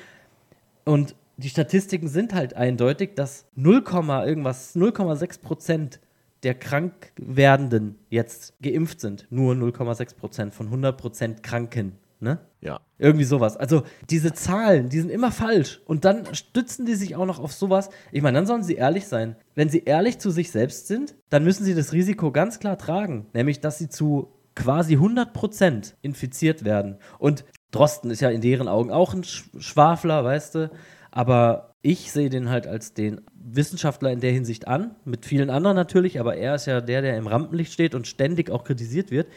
[0.85, 3.85] Und die Statistiken sind halt eindeutig, dass 0,
[4.27, 6.01] irgendwas, 0,6 Prozent
[6.43, 9.27] der Krankwerdenden jetzt geimpft sind.
[9.31, 11.93] Nur 0,6 Prozent von 100 Prozent Kranken.
[12.21, 12.41] Ne?
[12.61, 13.57] Ja, Irgendwie sowas.
[13.57, 15.81] Also diese Zahlen, die sind immer falsch.
[15.85, 17.91] Und dann stützen die sich auch noch auf sowas.
[18.11, 19.37] Ich meine, dann sollen sie ehrlich sein.
[19.55, 23.27] Wenn sie ehrlich zu sich selbst sind, dann müssen sie das Risiko ganz klar tragen.
[23.35, 26.99] Nämlich, dass sie zu quasi 100% infiziert werden.
[27.21, 30.71] Und Drosten ist ja in deren Augen auch ein Sch Schwafler, weißt du.
[31.13, 34.97] Aber ich sehe den halt als den Wissenschaftler in der Hinsicht an.
[35.05, 36.19] Mit vielen anderen natürlich.
[36.19, 39.29] Aber er ist ja der, der im Rampenlicht steht und ständig auch kritisiert wird.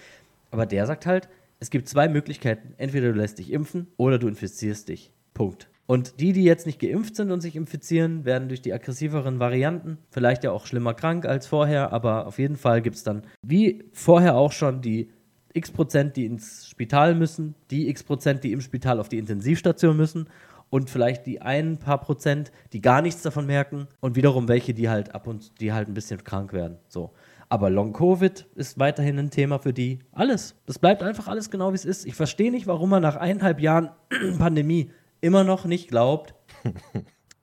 [0.50, 2.74] Aber der sagt halt, es gibt zwei Möglichkeiten.
[2.78, 5.12] Entweder du lässt dich impfen oder du infizierst dich.
[5.34, 5.70] Punkt.
[5.86, 9.98] Und die, die jetzt nicht geimpft sind und sich infizieren, werden durch die aggressiveren Varianten
[10.10, 13.84] vielleicht ja auch schlimmer krank als vorher, aber auf jeden Fall gibt es dann, wie
[13.92, 15.12] vorher auch schon, die
[15.54, 19.98] x Prozent, die ins Spital müssen, die x Prozent, die im Spital auf die Intensivstation
[19.98, 20.30] müssen
[20.72, 24.90] und vielleicht die ein paar Prozent, die gar nichts davon merken und wiederum welche, die
[24.90, 26.78] halt ab und die halt ein bisschen krank werden.
[26.88, 27.12] So.
[27.50, 30.00] Aber Long Covid ist weiterhin ein Thema für die.
[30.14, 30.56] Alles.
[30.66, 32.06] Das bleibt einfach alles genau wie es ist.
[32.06, 33.90] Ich verstehe nicht, warum man nach eineinhalb Jahren
[34.40, 36.34] Pandemie immer noch nicht glaubt,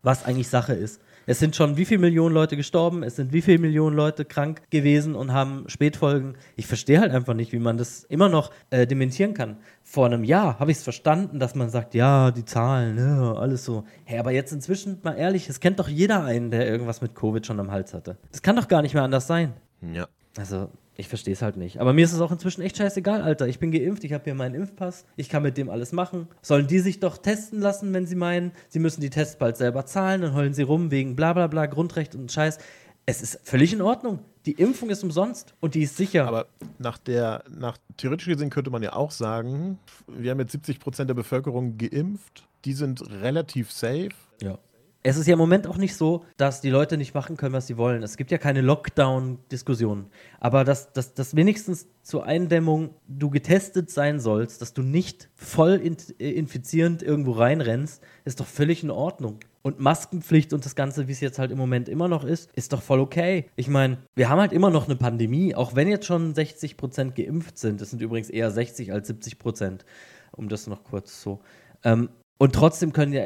[0.03, 1.03] was eigentlich Sache ist.
[1.29, 4.63] Es sind schon wie viele Millionen Leute gestorben, es sind wie viele Millionen Leute krank
[4.71, 6.39] gewesen und haben Spätfolgen.
[6.57, 9.59] Ich verstehe halt einfach nicht, wie man das immer noch äh, dementieren kann.
[9.83, 13.67] Vor einem Jahr habe ich es verstanden, dass man sagt, ja, die Zahlen, ja, alles
[13.67, 13.85] so.
[14.07, 17.45] Hey, aber jetzt inzwischen, mal ehrlich, es kennt doch jeder einen, der irgendwas mit Covid
[17.45, 18.17] schon am Hals hatte.
[18.33, 19.53] Das kann doch gar nicht mehr anders sein.
[19.83, 20.09] Ja.
[20.39, 21.81] Also, ich verstehe es halt nicht.
[21.81, 23.47] Aber mir ist es auch inzwischen echt scheißegal, Alter.
[23.47, 26.27] Ich bin geimpft, ich habe hier meinen Impfpass, ich kann mit dem alles machen.
[26.43, 29.87] Sollen die sich doch testen lassen, wenn sie meinen, sie müssen die Tests bald selber
[29.87, 32.59] zahlen, dann heulen sie rum wegen bla bla bla, Grundrecht und Scheiß.
[33.07, 34.19] Es ist völlig in Ordnung.
[34.45, 36.27] Die Impfung ist umsonst und die ist sicher.
[36.27, 40.81] Aber nach der, nach theoretisch gesehen könnte man ja auch sagen, wir haben jetzt 70
[40.81, 44.11] Prozent der Bevölkerung geimpft, die sind relativ safe.
[44.43, 44.59] Ja.
[45.05, 47.69] Es ist ja im Moment auch nicht so, dass die Leute nicht machen können, was
[47.69, 48.03] sie wollen.
[48.03, 50.07] Es gibt ja keine Lockdown-Diskussionen.
[50.41, 55.81] Aber dass, dass, dass wenigstens zur Eindämmung du getestet sein sollst, dass du nicht voll
[56.19, 59.39] äh, infizierend irgendwo reinrennst, ist doch völlig in Ordnung.
[59.63, 62.73] Und Maskenpflicht und das Ganze, wie es jetzt halt im Moment immer noch ist, ist
[62.73, 63.51] doch voll okay.
[63.55, 67.15] Ich meine, wir haben halt immer noch eine Pandemie, auch wenn jetzt schon 60 Prozent
[67.15, 67.81] geimpft sind.
[67.81, 69.85] Das sind übrigens eher 60 als 70 Prozent,
[70.33, 71.41] um das noch kurz so.
[71.85, 72.09] Ähm,
[72.41, 73.25] und trotzdem können ja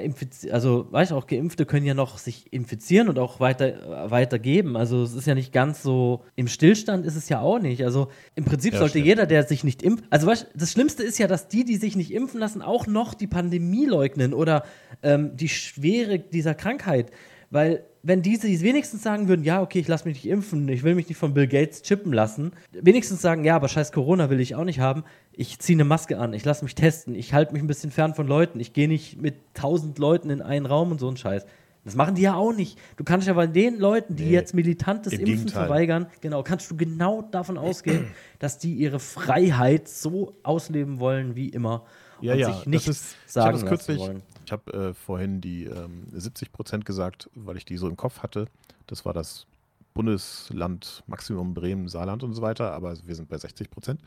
[0.52, 4.74] also weißt du, auch Geimpfte können ja noch sich infizieren und auch weiter, weitergeben.
[4.74, 7.84] Also es ist ja nicht ganz so, im Stillstand ist es ja auch nicht.
[7.84, 9.06] Also im Prinzip Ja, sollte stimmt.
[9.06, 11.76] jeder, der sich nicht impft, also weißt du, das Schlimmste ist ja, dass die, die
[11.76, 14.64] sich nicht impfen lassen, auch noch die Pandemie leugnen oder
[15.02, 17.10] ähm, die Schwere dieser Krankheit.
[17.50, 20.94] Weil wenn diese wenigstens sagen würden, ja, okay, ich lasse mich nicht impfen, ich will
[20.94, 24.54] mich nicht von Bill Gates chippen lassen, wenigstens sagen, ja, aber scheiß Corona will ich
[24.56, 27.62] auch nicht haben, ich ziehe eine Maske an, ich lasse mich testen, ich halte mich
[27.62, 30.98] ein bisschen fern von Leuten, ich gehe nicht mit tausend Leuten in einen Raum und
[31.00, 31.46] so ein Scheiß.
[31.84, 32.78] Das machen die ja auch nicht.
[32.96, 35.66] Du kannst aber den Leuten, die Nee, jetzt militant das im Impfen Gegenteil.
[35.66, 38.06] verweigern, genau, kannst du genau davon ausgehen,
[38.38, 41.84] dass die ihre Freiheit so ausleben wollen wie immer
[42.20, 44.22] Ja, und ja, sich das nichts ist- ich sagen hab das lassen kürzlich- wollen.
[44.44, 48.22] Ich habe äh, vorhin die ähm, 70 Prozent gesagt, weil ich die so im Kopf
[48.22, 48.46] hatte.
[48.86, 49.46] Das war das
[49.94, 54.00] Bundesland Maximum Bremen, Saarland und so weiter, aber wir sind bei 60 Prozent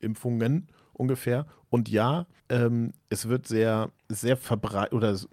[0.00, 1.46] Impfungen ungefähr.
[1.70, 5.28] Und ja, ähm, es wird sehr, sehr verbreitet, oder es,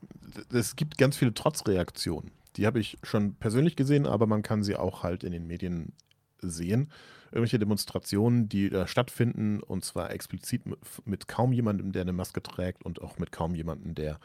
[0.54, 2.32] es gibt ganz viele Trotzreaktionen.
[2.56, 5.94] Die habe ich schon persönlich gesehen, aber man kann sie auch halt in den Medien
[6.42, 6.92] sehen.
[7.32, 12.42] Irgendwelche Demonstrationen, die da stattfinden, und zwar explizit mit, mit kaum jemandem, der eine Maske
[12.42, 14.20] trägt und auch mit kaum jemandem, der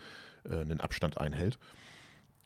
[0.48, 1.58] äh, einen Abstand einhält.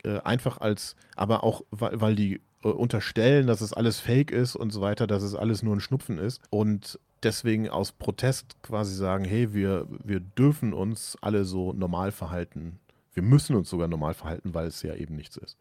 [0.04, 4.56] Äh, einfach als, aber auch, weil, weil die äh, unterstellen, dass es alles fake ist
[4.56, 8.94] und so weiter, dass es alles nur ein Schnupfen ist und deswegen aus Protest quasi
[8.94, 12.78] sagen, hey, wir, wir dürfen uns alle so normal verhalten.
[13.14, 15.56] Wir müssen uns sogar normal verhalten, weil es ja eben nichts ist.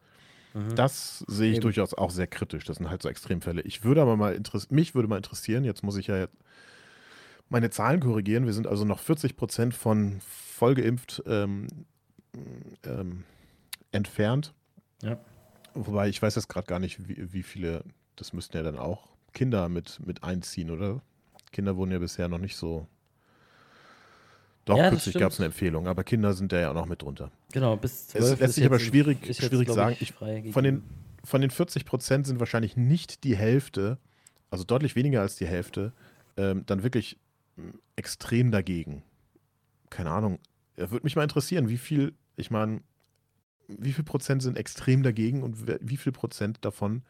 [0.74, 1.62] Das sehe ich Eben.
[1.62, 2.64] durchaus auch sehr kritisch.
[2.64, 3.62] Das sind halt so Extremfälle.
[3.62, 6.28] Ich würde aber mal interessieren, mich würde mal interessieren, jetzt muss ich ja
[7.48, 8.46] meine Zahlen korrigieren.
[8.46, 11.66] Wir sind also noch 40 Prozent von vollgeimpft ähm,
[12.84, 13.24] ähm,
[13.92, 14.54] entfernt.
[15.02, 15.18] Ja.
[15.74, 17.84] Wobei ich weiß jetzt gerade gar nicht, wie, wie viele,
[18.16, 21.00] das müssten ja dann auch Kinder mit, mit einziehen, oder?
[21.52, 22.86] Kinder wurden ja bisher noch nicht so.
[24.68, 27.02] Doch, Ja, kürzlich gab es eine Empfehlung, aber Kinder sind da ja auch noch mit
[27.02, 27.30] drunter.
[27.52, 29.96] Genau, bis Es 12 lässt ist sich aber jetzt- schwierig, jetzt, schwierig glaub sagen.
[30.00, 30.12] Ich,
[30.52, 30.82] von, den,
[31.24, 33.98] von den 40 Prozent sind wahrscheinlich nicht die Hälfte,
[34.50, 35.92] also deutlich weniger als die Hälfte,
[36.36, 37.18] ähm, dann wirklich
[37.56, 39.02] mh, extrem dagegen.
[39.90, 40.38] Keine Ahnung.
[40.76, 42.82] Würde mich mal interessieren, wie viel, ich meine,
[43.68, 47.02] wie viel Prozent sind extrem dagegen und wie viel Prozent davon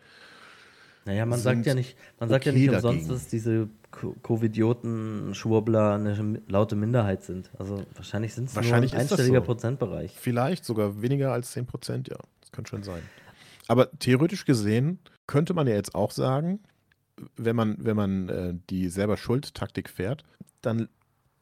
[1.09, 3.09] Naja, man sagt ja nicht, man sagt ja okay nicht umsonst, dagegen.
[3.09, 7.51] dass diese Co- Covidioten, Schwurbler eine laute Minderheit sind.
[7.59, 9.47] Also wahrscheinlich sind es nur ein einstelliger so.
[9.47, 10.15] Prozentbereich.
[10.19, 12.19] Vielleicht sogar weniger als 10 Prozent, ja.
[12.43, 13.01] Das könnte schon sein.
[13.69, 16.61] Aber theoretisch gesehen könnte man ja jetzt auch sagen,
[17.37, 20.25] wenn man, wenn man äh, die selber Schuld-Taktik fährt,
[20.61, 20.91] dann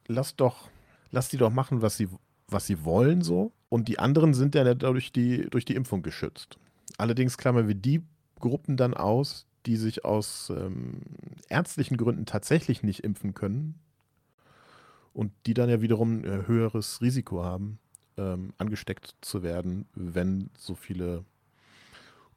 [0.07, 0.69] lass doch,
[1.11, 2.09] lass die doch machen, was sie,
[2.47, 3.51] was sie wollen so.
[3.69, 6.57] Und die anderen sind ja dadurch die, durch die Impfung geschützt.
[6.99, 8.03] Allerdings klammern wir die
[8.39, 11.01] Gruppen dann aus, die sich aus ähm,
[11.49, 13.75] ärztlichen Gründen tatsächlich nicht impfen können
[15.13, 17.79] und die dann ja wiederum ein äh, höheres Risiko haben,
[18.17, 21.25] ähm, angesteckt zu werden, wenn so viele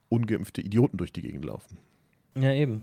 [0.10, 1.78] ungeimpfte Idioten durch die Gegend laufen.
[2.36, 2.82] Ja, eben.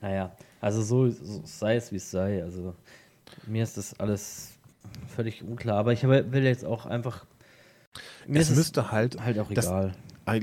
[0.00, 2.42] Naja, also so, so sei es, wie es sei.
[2.42, 2.74] Also
[3.46, 4.58] mir ist das alles
[5.06, 5.78] völlig unklar.
[5.78, 7.26] Aber ich will jetzt auch einfach.
[8.26, 9.94] Mir es müsste halt, halt auch das- egal.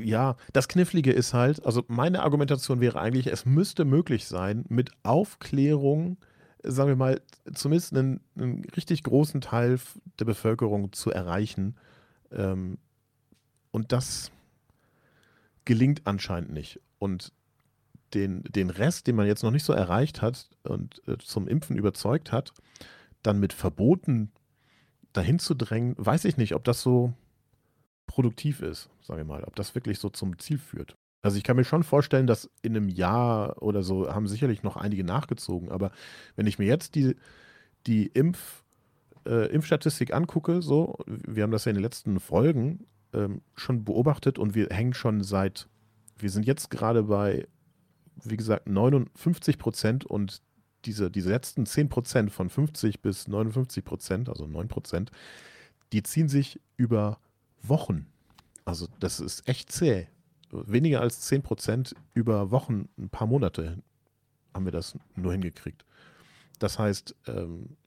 [0.03, 4.91] Ja, das Knifflige ist halt, also meine Argumentation wäre eigentlich, es müsste möglich sein, mit
[5.03, 6.17] Aufklärung,
[6.63, 7.21] sagen wir mal,
[7.53, 9.79] zumindest einen, einen richtig großen Teil
[10.19, 11.75] der Bevölkerung zu erreichen.
[12.31, 12.77] Ähm,
[13.71, 14.31] und das
[15.65, 16.79] gelingt anscheinend nicht.
[16.99, 17.31] Und
[18.13, 21.77] den, den Rest, den man jetzt noch nicht so erreicht hat und äh, zum Impfen
[21.77, 22.53] überzeugt hat,
[23.23, 24.31] dann mit Verboten
[25.13, 27.13] dahin zu drängen, weiß ich nicht, ob das so
[28.11, 30.97] produktiv ist, sagen wir mal, ob das wirklich so zum Ziel führt.
[31.21, 34.75] Also ich kann mir schon vorstellen, dass in einem Jahr oder so haben sicherlich noch
[34.75, 35.91] einige nachgezogen, aber
[36.35, 37.15] wenn ich mir jetzt die,
[37.87, 38.65] die Impf,
[39.25, 44.37] äh, Impfstatistik angucke, so, wir haben das ja in den letzten Folgen ähm, schon beobachtet
[44.37, 45.69] und wir hängen schon seit,
[46.17, 47.47] wir sind jetzt gerade bei,
[48.25, 50.41] wie gesagt, 59 Prozent und
[50.83, 55.11] diese, diese letzten 10 Prozent von 50 bis 59 Prozent, also 9 Prozent,
[55.93, 57.19] die ziehen sich über
[57.63, 58.07] Wochen.
[58.65, 60.07] Also das ist echt zäh.
[60.51, 63.81] Weniger als 10 Prozent über Wochen, ein paar Monate
[64.53, 65.85] haben wir das nur hingekriegt.
[66.59, 67.77] Das heißt, ähm,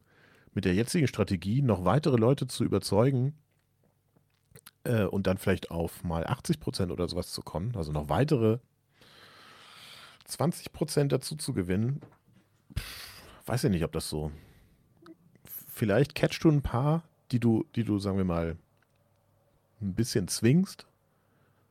[0.55, 3.35] mit der jetzigen Strategie noch weitere Leute zu überzeugen
[4.85, 8.59] äh, und dann vielleicht auf mal 80 Prozent oder sowas zu kommen, also noch weitere
[10.25, 12.01] 20 Prozent dazu zu gewinnen,
[12.79, 14.33] pff, weiß ich nicht, ob das so.
[15.45, 18.57] Vielleicht catchst du ein paar, die du, die du, sagen wir mal,
[19.85, 20.87] ein bisschen zwingst.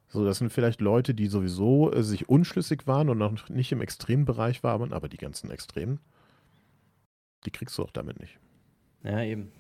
[0.08, 3.82] So, das sind vielleicht Leute, die sowieso äh, sich unschlüssig waren und noch nicht im
[3.82, 6.00] Extrembereich waren, aber die ganzen Extremen,
[7.46, 8.38] die kriegst du auch damit nicht.
[9.04, 9.52] Ja, eben.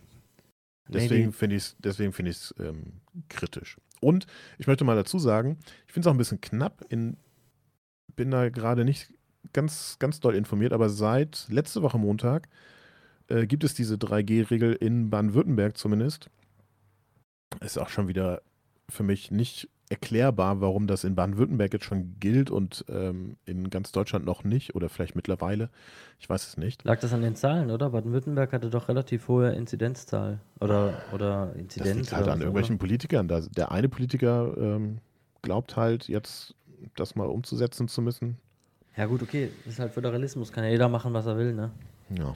[0.87, 3.77] Deswegen finde ich es find ähm, kritisch.
[3.99, 6.85] Und ich möchte mal dazu sagen, ich finde es auch ein bisschen knapp.
[6.89, 7.17] In,
[8.15, 9.11] bin da gerade nicht
[9.53, 12.49] ganz, ganz doll informiert, aber seit letzte Woche Montag
[13.27, 16.29] äh, gibt es diese 3G-Regel in Baden-Württemberg zumindest.
[17.61, 18.41] Ist auch schon wieder
[18.89, 23.91] für mich nicht erklärbar, warum das in Baden-Württemberg jetzt schon gilt und ähm, in ganz
[23.91, 25.69] Deutschland noch nicht oder vielleicht mittlerweile.
[26.19, 26.83] Ich weiß es nicht.
[26.83, 27.91] Lag das an den Zahlen, oder?
[27.91, 31.89] Baden-Württemberg hatte doch relativ hohe Inzidenzzahl oder, oder Inzidenz.
[31.89, 32.79] Das liegt halt an irgendwelchen oder?
[32.79, 33.27] Politikern.
[33.27, 34.97] Da, der eine Politiker ähm,
[35.41, 36.55] glaubt halt jetzt,
[36.95, 38.37] das mal umzusetzen zu müssen.
[38.97, 39.49] Ja gut, okay.
[39.65, 40.51] Das ist halt Föderalismus.
[40.51, 41.71] Kann ja jeder machen, was er will, ne?
[42.09, 42.35] Ja.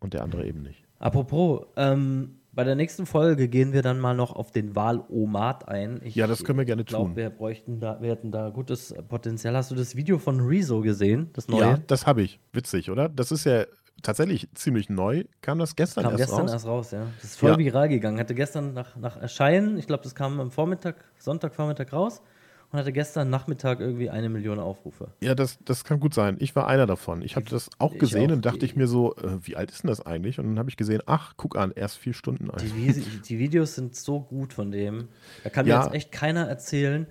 [0.00, 0.84] Und der andere eben nicht.
[0.98, 6.00] Apropos, ähm, bei der nächsten Folge gehen wir dann mal noch auf den Wahlomat ein.
[6.02, 7.16] Ich ja, das können wir gerne glaub, tun.
[7.16, 9.54] Wir bräuchten da, wir hätten da gutes Potenzial.
[9.54, 11.60] Hast du das Video von Rezo gesehen, das neue?
[11.60, 12.40] Ja, das habe ich.
[12.52, 13.10] Witzig, oder?
[13.10, 13.66] Das ist ja
[14.02, 15.24] tatsächlich ziemlich neu.
[15.42, 16.52] Kam das gestern kam erst gestern raus?
[16.52, 17.06] erst raus, ja.
[17.16, 17.58] Das ist voll ja.
[17.58, 18.18] viral gegangen.
[18.18, 22.22] Hatte gestern nach, nach Erscheinen, ich glaube, das kam am Vormittag, Sonntagvormittag raus
[22.70, 25.12] und hatte gestern Nachmittag irgendwie eine Million Aufrufe.
[25.20, 26.36] Ja, das, das kann gut sein.
[26.40, 27.22] Ich war einer davon.
[27.22, 29.84] Ich habe das auch gesehen auch, und dachte ich mir so, äh, wie alt ist
[29.84, 30.38] denn das eigentlich?
[30.38, 32.62] Und dann habe ich gesehen, ach, guck an, erst vier Stunden alt.
[32.62, 35.08] Die, die, Videos sind so gut von dem.
[35.44, 35.78] Da kann ja.
[35.78, 37.06] mir jetzt echt keiner erzählen.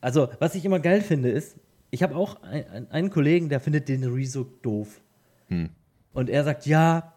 [0.00, 1.58] Also, was ich immer geil finde, ist,
[1.90, 5.00] ich habe auch ein, einen Kollegen, der findet den Rezo doof.
[5.48, 5.70] Hm.
[6.12, 7.14] Und er sagt, ja,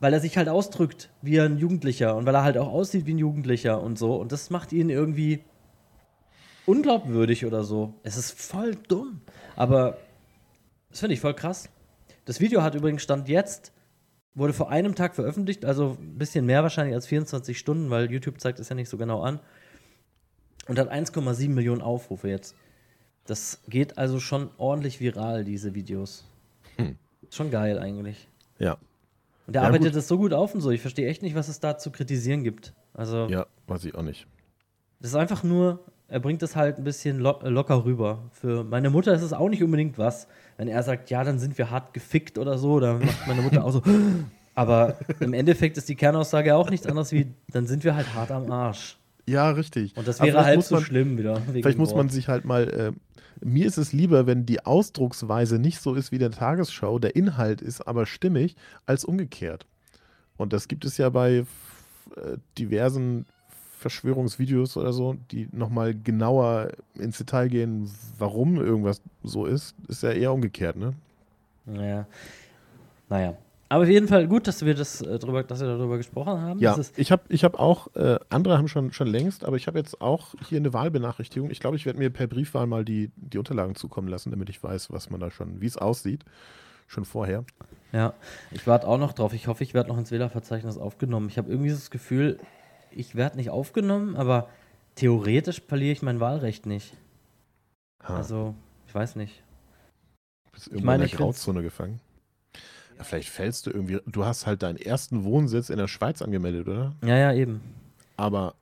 [0.00, 3.14] weil er sich halt ausdrückt wie ein Jugendlicher und weil er halt auch aussieht wie
[3.14, 4.16] ein Jugendlicher und so.
[4.16, 5.44] Und das macht ihn irgendwie
[6.68, 7.94] unglaubwürdig oder so.
[8.02, 9.22] Es ist voll dumm.
[9.56, 9.96] Aber
[10.90, 11.70] das finde ich voll krass.
[12.26, 13.72] Das Video hat übrigens Stand jetzt,
[14.34, 18.38] wurde vor einem Tag veröffentlicht, also ein bisschen mehr wahrscheinlich als 24 Stunden, weil YouTube
[18.38, 19.40] zeigt es ja nicht so genau an.
[20.66, 22.54] Und hat 1,7 Millionen Aufrufe jetzt.
[23.24, 26.26] Das geht also schon ordentlich viral, diese Videos.
[26.76, 26.96] Hm.
[27.30, 28.28] Schon geil eigentlich.
[28.58, 28.76] Ja.
[29.46, 29.96] Und der ja, arbeitet gut.
[29.96, 30.70] das so gut auf und so.
[30.70, 32.74] Ich verstehe echt nicht, was es da zu kritisieren gibt.
[32.92, 33.26] Also.
[33.28, 34.26] Ja, weiß ich auch nicht.
[35.00, 38.24] Das ist einfach nur er bringt es halt ein bisschen lo locker rüber.
[38.32, 40.26] Für meine Mutter ist es auch nicht unbedingt was.
[40.56, 43.64] Wenn er sagt, ja, dann sind wir hart gefickt oder so, dann macht meine Mutter
[43.64, 43.82] auch so.
[44.54, 48.32] Aber im Endeffekt ist die Kernaussage auch nichts anderes wie, dann sind wir halt hart
[48.32, 48.98] am Arsch.
[49.26, 49.96] Ja, richtig.
[49.96, 51.40] Und das wäre halt so man, schlimm wieder.
[51.52, 52.68] Vielleicht muss man sich halt mal.
[52.68, 52.92] Äh,
[53.44, 57.60] mir ist es lieber, wenn die Ausdrucksweise nicht so ist wie der Tagesschau, der Inhalt
[57.60, 59.66] ist aber stimmig, als umgekehrt.
[60.36, 61.44] Und das gibt es ja bei
[62.16, 63.26] äh, diversen
[63.78, 70.10] Verschwörungsvideos oder so, die nochmal genauer ins Detail gehen, warum irgendwas so ist, ist ja
[70.10, 70.94] eher umgekehrt, ne?
[71.64, 72.06] Naja.
[73.08, 73.36] Naja.
[73.70, 76.58] Aber auf jeden Fall gut, dass wir das äh, drüber, dass wir darüber gesprochen haben.
[76.58, 79.78] Ja, ich habe ich hab auch, äh, andere haben schon, schon längst, aber ich habe
[79.78, 81.50] jetzt auch hier eine Wahlbenachrichtigung.
[81.50, 84.62] Ich glaube, ich werde mir per Briefwahl mal die, die Unterlagen zukommen lassen, damit ich
[84.62, 86.24] weiß, was man da schon, wie es aussieht.
[86.86, 87.44] Schon vorher.
[87.92, 88.14] Ja,
[88.50, 89.34] ich warte auch noch drauf.
[89.34, 91.28] Ich hoffe, ich werde noch ins Wählerverzeichnis aufgenommen.
[91.28, 92.38] Ich habe irgendwie das Gefühl,
[92.98, 94.48] ich werde nicht aufgenommen, aber
[94.96, 96.94] theoretisch verliere ich mein Wahlrecht nicht.
[98.02, 98.16] Ha.
[98.16, 98.54] Also,
[98.86, 99.42] ich weiß nicht.
[100.46, 102.00] Du bist irgendwo ich meine, in der Grauzone gefangen.
[102.96, 104.00] Ja, vielleicht fällst du irgendwie.
[104.06, 106.96] Du hast halt deinen ersten Wohnsitz in der Schweiz angemeldet, oder?
[107.04, 107.60] Ja, ja, eben.
[108.16, 108.56] Aber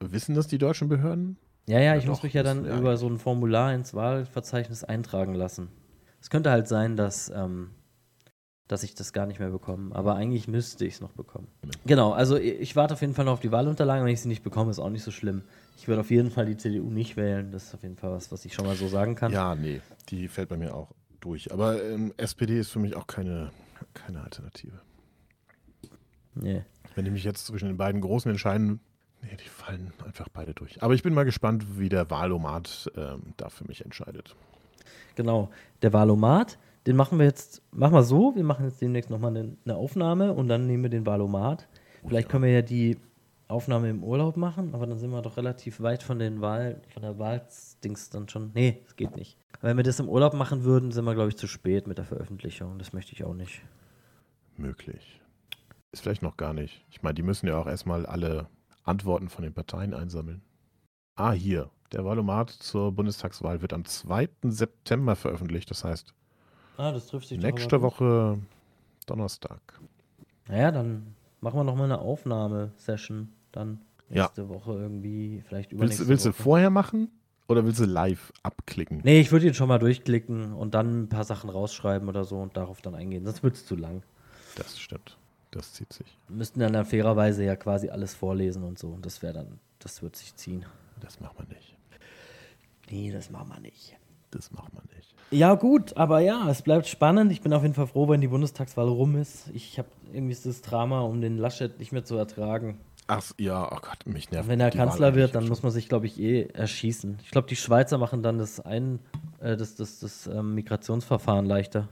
[0.00, 1.36] wissen das die deutschen Behörden?
[1.68, 4.82] Ja, ja, ich ja, muss doch, mich ja dann über so ein Formular ins Wahlverzeichnis
[4.82, 5.68] eintragen lassen.
[6.20, 7.70] Es könnte halt sein, dass ähm,
[8.68, 9.94] dass ich das gar nicht mehr bekomme.
[9.94, 11.48] Aber eigentlich müsste ich es noch bekommen.
[11.84, 14.04] Genau, also ich warte auf jeden Fall noch auf die Wahlunterlagen.
[14.04, 15.42] Wenn ich sie nicht bekomme, ist auch nicht so schlimm.
[15.76, 17.50] Ich würde auf jeden Fall die CDU nicht wählen.
[17.50, 19.32] Das ist auf jeden Fall was, was ich schon mal so sagen kann.
[19.32, 20.90] Ja, nee, die fällt bei mir auch
[21.20, 21.52] durch.
[21.52, 23.50] Aber ähm, SPD ist für mich auch keine,
[23.94, 24.80] keine Alternative.
[26.34, 26.62] Nee.
[26.94, 28.80] Wenn ich mich jetzt zwischen den beiden Großen entscheiden
[29.22, 30.82] Nee, die fallen einfach beide durch.
[30.82, 34.34] Aber ich bin mal gespannt, wie der Wahlomat ähm, da für mich entscheidet.
[35.14, 35.50] Genau.
[35.82, 39.76] Der Valomat, den machen wir jetzt, machen wir so, wir machen jetzt demnächst nochmal eine,
[39.76, 41.68] Aufnahme und dann nehmen wir den Valomat.
[42.06, 42.98] Vielleicht können wir ja die
[43.46, 47.02] Aufnahme im Urlaub machen, aber dann sind wir doch relativ weit von den Wahl, von
[47.02, 48.50] der Wahldings dann schon.
[48.54, 49.36] Nee, das geht nicht.
[49.60, 52.04] Wenn wir das im Urlaub machen würden, sind wir, glaube ich, zu spät mit der
[52.04, 52.78] Veröffentlichung.
[52.78, 53.62] Das möchte ich auch nicht.
[54.56, 55.20] Möglich.
[55.92, 56.84] Ist vielleicht noch gar nicht.
[56.90, 58.48] Ich meine, die müssen ja auch erstmal alle
[58.82, 60.42] Antworten von den Parteien einsammeln.
[61.14, 61.70] Ah, hier.
[61.92, 64.28] Der Wahlomat zur Bundestagswahl wird am 2.
[64.44, 65.70] September veröffentlicht.
[65.70, 66.14] Das heißt,
[66.82, 67.80] Ah, das trifft sich nächste.
[67.80, 68.38] Woche
[69.06, 69.60] Donnerstag.
[70.48, 73.28] Naja, dann machen wir nochmal eine Aufnahmesession.
[73.52, 73.78] Dann
[74.10, 74.24] Ja.
[74.24, 76.42] nächste Woche irgendwie, vielleicht übernächste Willst, willst du Woche.
[76.42, 77.08] vorher machen
[77.46, 79.00] oder willst du live abklicken?
[79.04, 82.40] Nee, ich würde ihn schon mal durchklicken und dann ein paar Sachen rausschreiben oder so
[82.40, 83.24] und darauf dann eingehen.
[83.24, 84.02] Sonst wird es zu lang.
[84.56, 85.16] Das stimmt.
[85.52, 86.18] Das zieht sich.
[86.28, 88.88] Wir müssten dann ja fairerweise ja quasi alles vorlesen und so.
[88.88, 90.64] Und das wäre dann, das wird sich ziehen.
[90.98, 91.76] Das macht man nicht.
[92.90, 93.96] Nee, das machen wir nicht.
[94.32, 95.11] Das macht man nicht.
[95.32, 97.32] Ja, gut, aber ja, es bleibt spannend.
[97.32, 99.48] Ich bin auf jeden Fall froh, wenn die Bundestagswahl rum ist.
[99.54, 102.78] Ich habe irgendwie das Drama um den Laschet nicht mehr zu ertragen.
[103.06, 104.48] Ach ja, oh Gott, mich nervt.
[104.48, 107.18] Wenn er Wahl Kanzler eigentlich wird, dann muss man sich, glaube ich, eh erschießen.
[107.24, 109.00] Ich glaube, die Schweizer machen dann das, ein,
[109.40, 111.88] äh, das, das, das ähm, Migrationsverfahren leichter.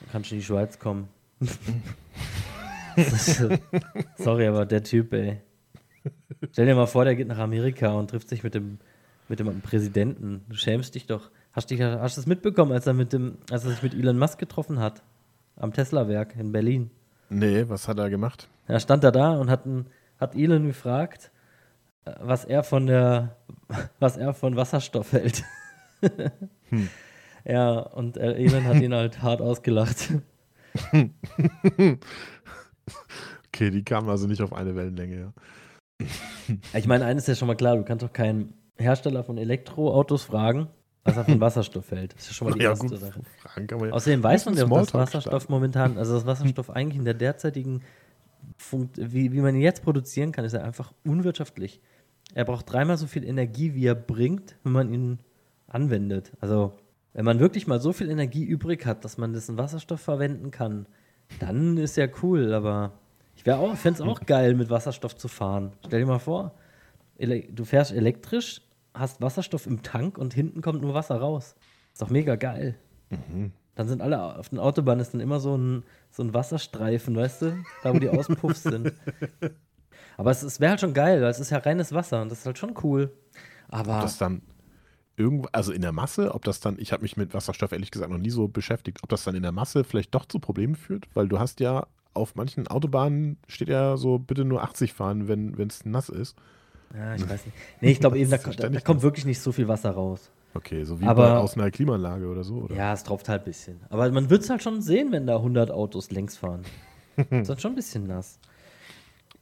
[0.00, 1.08] Dann kannst du in die Schweiz kommen.
[4.18, 5.40] Sorry, aber der Typ, ey.
[6.52, 8.78] Stell dir mal vor, der geht nach Amerika und trifft sich mit dem,
[9.28, 10.44] mit dem Präsidenten.
[10.48, 11.30] Du schämst dich doch.
[11.52, 14.78] Hast, du es mitbekommen, als er, mit dem, als er sich mit Elon Musk getroffen
[14.78, 15.02] hat?
[15.56, 16.90] Am Tesla-Werk in Berlin.
[17.30, 18.48] Nee, was hat er gemacht?
[18.66, 19.64] Da stand er da und hat,
[20.20, 21.30] hat Elon gefragt,
[22.04, 23.36] äh, was er von der,
[23.98, 25.44] was er von Wasserstoff hält.
[27.44, 30.12] Ja, und Elon hat ihn halt hart ausgelacht.
[33.48, 35.32] Okay, die kamen also nicht auf eine Wellenlänge,
[35.98, 36.06] ja.
[36.74, 40.22] Ich meine, eines ist ja schon mal klar, du kannst doch keinen Hersteller von Elektroautos
[40.22, 40.68] fragen,
[41.04, 42.14] was er von Wasserstoff hält.
[42.14, 43.20] Das ist ja schon mal die ja, erste gut, Sache.
[43.42, 43.92] Fragen ja.
[43.92, 45.52] Außerdem weiß man ja auch, dass Wasserstoff starten.
[45.52, 47.82] momentan, also das Wasserstoff eigentlich in der derzeitigen,
[48.56, 51.80] Funkt, wie, wie man ihn jetzt produzieren kann, ist er einfach unwirtschaftlich.
[52.34, 55.18] Er braucht dreimal so viel Energie, wie er bringt, wenn man ihn
[55.66, 56.32] anwendet.
[56.40, 56.72] Also,
[57.12, 60.50] wenn man wirklich mal so viel Energie übrig hat, dass man das in Wasserstoff verwenden
[60.50, 60.86] kann,
[61.40, 62.92] dann ist ja cool, aber
[63.36, 65.72] ich wäre auch, fände es auch geil, mit Wasserstoff zu fahren.
[65.86, 66.54] Stell dir mal vor,
[67.18, 68.62] du fährst elektrisch,
[68.98, 71.54] hast Wasserstoff im Tank und hinten kommt nur Wasser raus.
[71.92, 72.76] Ist doch mega geil.
[73.74, 77.42] Dann sind alle auf den Autobahnen ist dann immer so ein, so ein Wasserstreifen, weißt
[77.42, 77.64] du?
[77.82, 78.92] Da, wo die Auspuffs sind.
[80.16, 82.40] Aber es, es wäre halt schon geil, weil es ist ja reines Wasser und das
[82.40, 83.12] ist halt schon cool.
[83.68, 84.42] Aber das dann
[85.16, 88.10] irgendwo, also in der Masse, ob das dann, ich habe mich mit Wasserstoff ehrlich gesagt
[88.10, 91.06] noch nie so beschäftigt, ob das dann in der Masse vielleicht doch zu Problemen führt,
[91.14, 95.54] weil du hast ja auf manchen Autobahnen steht ja so, bitte nur 80 fahren, wenn
[95.68, 96.36] es nass ist.
[96.94, 97.56] Ja, ich weiß nicht.
[97.80, 100.30] Nee, ich glaube eben, da, da, da kommt wirklich nicht so viel Wasser raus.
[100.54, 102.74] Okay, so wie Aber- bei, aus einer Klimaanlage oder so, oder?
[102.74, 103.80] Ja, es tropft halt ein bisschen.
[103.90, 106.62] Aber man wird es halt schon sehen, wenn da 100 Autos längs fahren.
[107.16, 108.38] ist halt schon ein bisschen nass.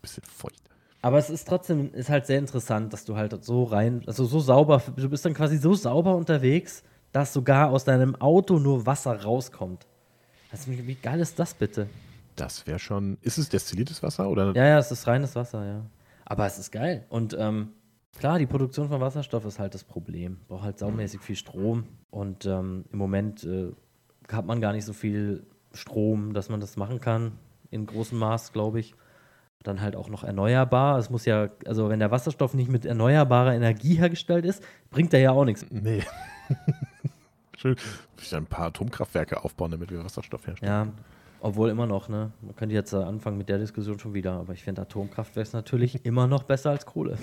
[0.02, 0.54] Bisschen feucht.
[1.02, 4.40] Aber es ist trotzdem, ist halt sehr interessant, dass du halt so rein, also so
[4.40, 6.82] sauber, du bist dann quasi so sauber unterwegs,
[7.12, 9.86] dass sogar aus deinem Auto nur Wasser rauskommt.
[10.50, 11.88] Also, wie wie geil ist das bitte?
[12.34, 14.52] Das wäre schon, ist es destilliertes Wasser oder?
[14.54, 15.82] Ja, ja, es ist reines Wasser, ja.
[16.26, 17.06] Aber es ist geil.
[17.08, 17.70] Und ähm,
[18.18, 20.38] klar, die Produktion von Wasserstoff ist halt das Problem.
[20.48, 21.84] Braucht halt saumäßig viel Strom.
[22.10, 23.72] Und ähm, im Moment äh,
[24.30, 27.38] hat man gar nicht so viel Strom, dass man das machen kann.
[27.70, 28.94] In großem Maß, glaube ich.
[29.62, 30.98] Dann halt auch noch erneuerbar.
[30.98, 35.20] Es muss ja, also wenn der Wasserstoff nicht mit erneuerbarer Energie hergestellt ist, bringt er
[35.20, 35.64] ja auch nichts.
[35.70, 36.02] Nee.
[37.56, 37.76] Schön.
[38.20, 40.72] Ich ein paar Atomkraftwerke aufbauen, damit wir Wasserstoff herstellen.
[40.72, 40.92] Ja,
[41.40, 42.32] obwohl immer noch, ne?
[42.40, 46.26] Man könnte jetzt anfangen mit der Diskussion schon wieder, aber ich finde Atomkraftwerk natürlich immer
[46.26, 47.18] noch besser als Kohle.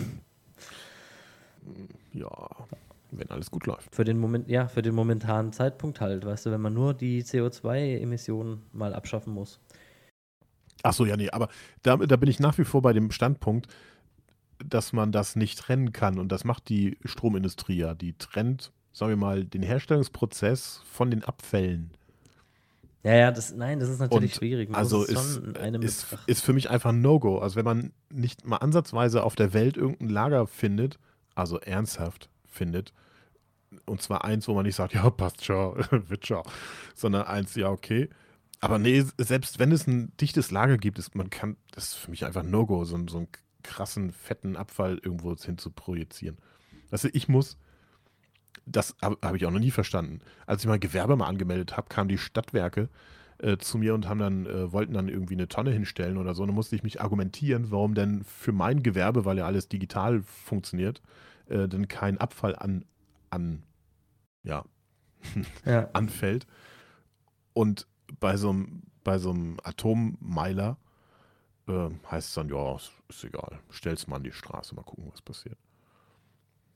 [2.14, 2.50] Ja,
[3.12, 3.94] wenn alles gut läuft.
[3.96, 7.24] Für den Moment, ja, für den momentanen Zeitpunkt halt, weißt du, wenn man nur die
[7.24, 9.60] CO2-Emissionen mal abschaffen muss.
[10.84, 11.48] Ach so, ja, nee, aber
[11.82, 13.68] da, da bin ich nach wie vor bei dem Standpunkt,
[14.64, 16.20] dass man das nicht trennen kann.
[16.20, 17.94] Und das macht die Stromindustrie ja.
[17.94, 21.92] Die trennt, sagen wir mal, den Herstellungsprozess von den Abfällen.
[23.04, 24.70] Ja, ja, das, nein, das ist natürlich Und schwierig.
[24.70, 25.42] Man Also ist,
[25.82, 27.40] ist, ist für mich einfach ein No-Go.
[27.40, 31.00] Also wenn man nicht mal ansatzweise auf der Welt irgendein Lager findet,
[31.36, 32.94] also ernsthaft findet,
[33.86, 35.76] und zwar eins, wo man nicht sagt, ja, passt schon,
[36.08, 36.44] wird schon,
[36.96, 38.10] sondern eins, ja, okay.
[38.62, 42.12] Aber nee, selbst wenn es ein dichtes Lager gibt, ist, man kann, das ist für
[42.12, 43.28] mich einfach ein No-Go, so, so einen
[43.64, 46.38] krassen, fetten Abfall irgendwo hin zu projizieren.
[46.90, 47.58] Du, ich muss,
[48.66, 50.20] das habe hab ich auch noch nie verstanden.
[50.46, 52.90] Als ich mein Gewerbe mal angemeldet habe, kamen die Stadtwerke
[53.40, 56.44] äh, zu mir und haben dann, äh, wollten dann irgendwie eine Tonne hinstellen oder so.
[56.44, 60.22] Und dann musste ich mich argumentieren, warum denn für mein Gewerbe, weil ja alles digital
[60.24, 61.02] funktioniert,
[61.48, 62.86] äh, denn kein Abfall an,
[63.30, 63.64] an
[64.44, 64.66] ja,
[65.66, 65.90] Ja.
[65.94, 66.48] anfällt.
[67.54, 67.88] Und
[68.20, 70.78] bei so einem bei so einem Atommeiler
[71.68, 75.10] äh, heißt es dann, ja, ist, ist egal, stell's mal an die Straße, mal gucken,
[75.12, 75.58] was passiert.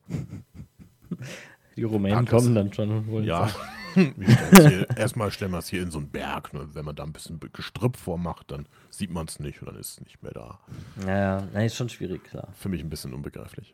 [1.77, 3.49] Die Rumänen Ja, das- kommen dann schon und wollen Ja,
[3.95, 6.53] hier, erstmal stellen wir es hier in so einen Berg.
[6.53, 6.67] Ne?
[6.73, 9.91] Wenn man da ein bisschen Gestrüpp vormacht, dann sieht man es nicht und dann ist
[9.91, 10.59] es nicht mehr da.
[11.05, 12.49] Naja, nein, ist schon schwierig, klar.
[12.57, 13.73] Für mich ein bisschen unbegreiflich.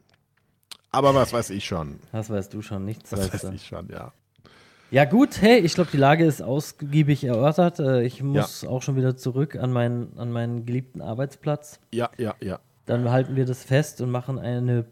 [0.92, 2.00] Aber was weiß ich schon.
[2.12, 3.52] Das weißt du schon, nichts Was weißt weiß du.
[3.54, 4.14] ich schon, ja.
[4.92, 7.80] Ja gut, hey, ich glaube, die Lage ist ausgiebig erörtert.
[7.80, 11.80] Äh, Ich muss auch schon wieder zurück an meinen, an meinen geliebten Arbeitsplatz.
[11.92, 12.60] Ja, ja, ja.
[12.86, 14.84] Dann halten wir das fest und machen eine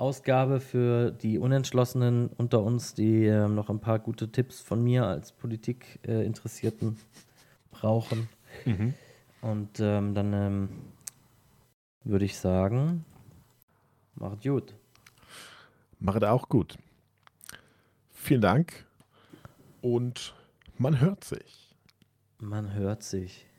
[0.00, 5.04] Prä-Wahl-Ausgabe für die Unentschlossenen unter uns, die ähm, noch ein paar gute Tipps von mir
[5.04, 6.96] als Politik-Interessierten
[7.70, 8.28] brauchen.
[8.64, 8.94] Mhm.
[9.42, 10.68] Und ähm, dann ähm,
[12.04, 13.04] würde ich sagen,
[14.14, 14.74] macht gut.
[15.98, 16.78] Macht auch gut.
[18.10, 18.86] Vielen Dank
[19.82, 20.34] und
[20.78, 21.76] man hört sich.
[22.38, 23.49] Man hört sich.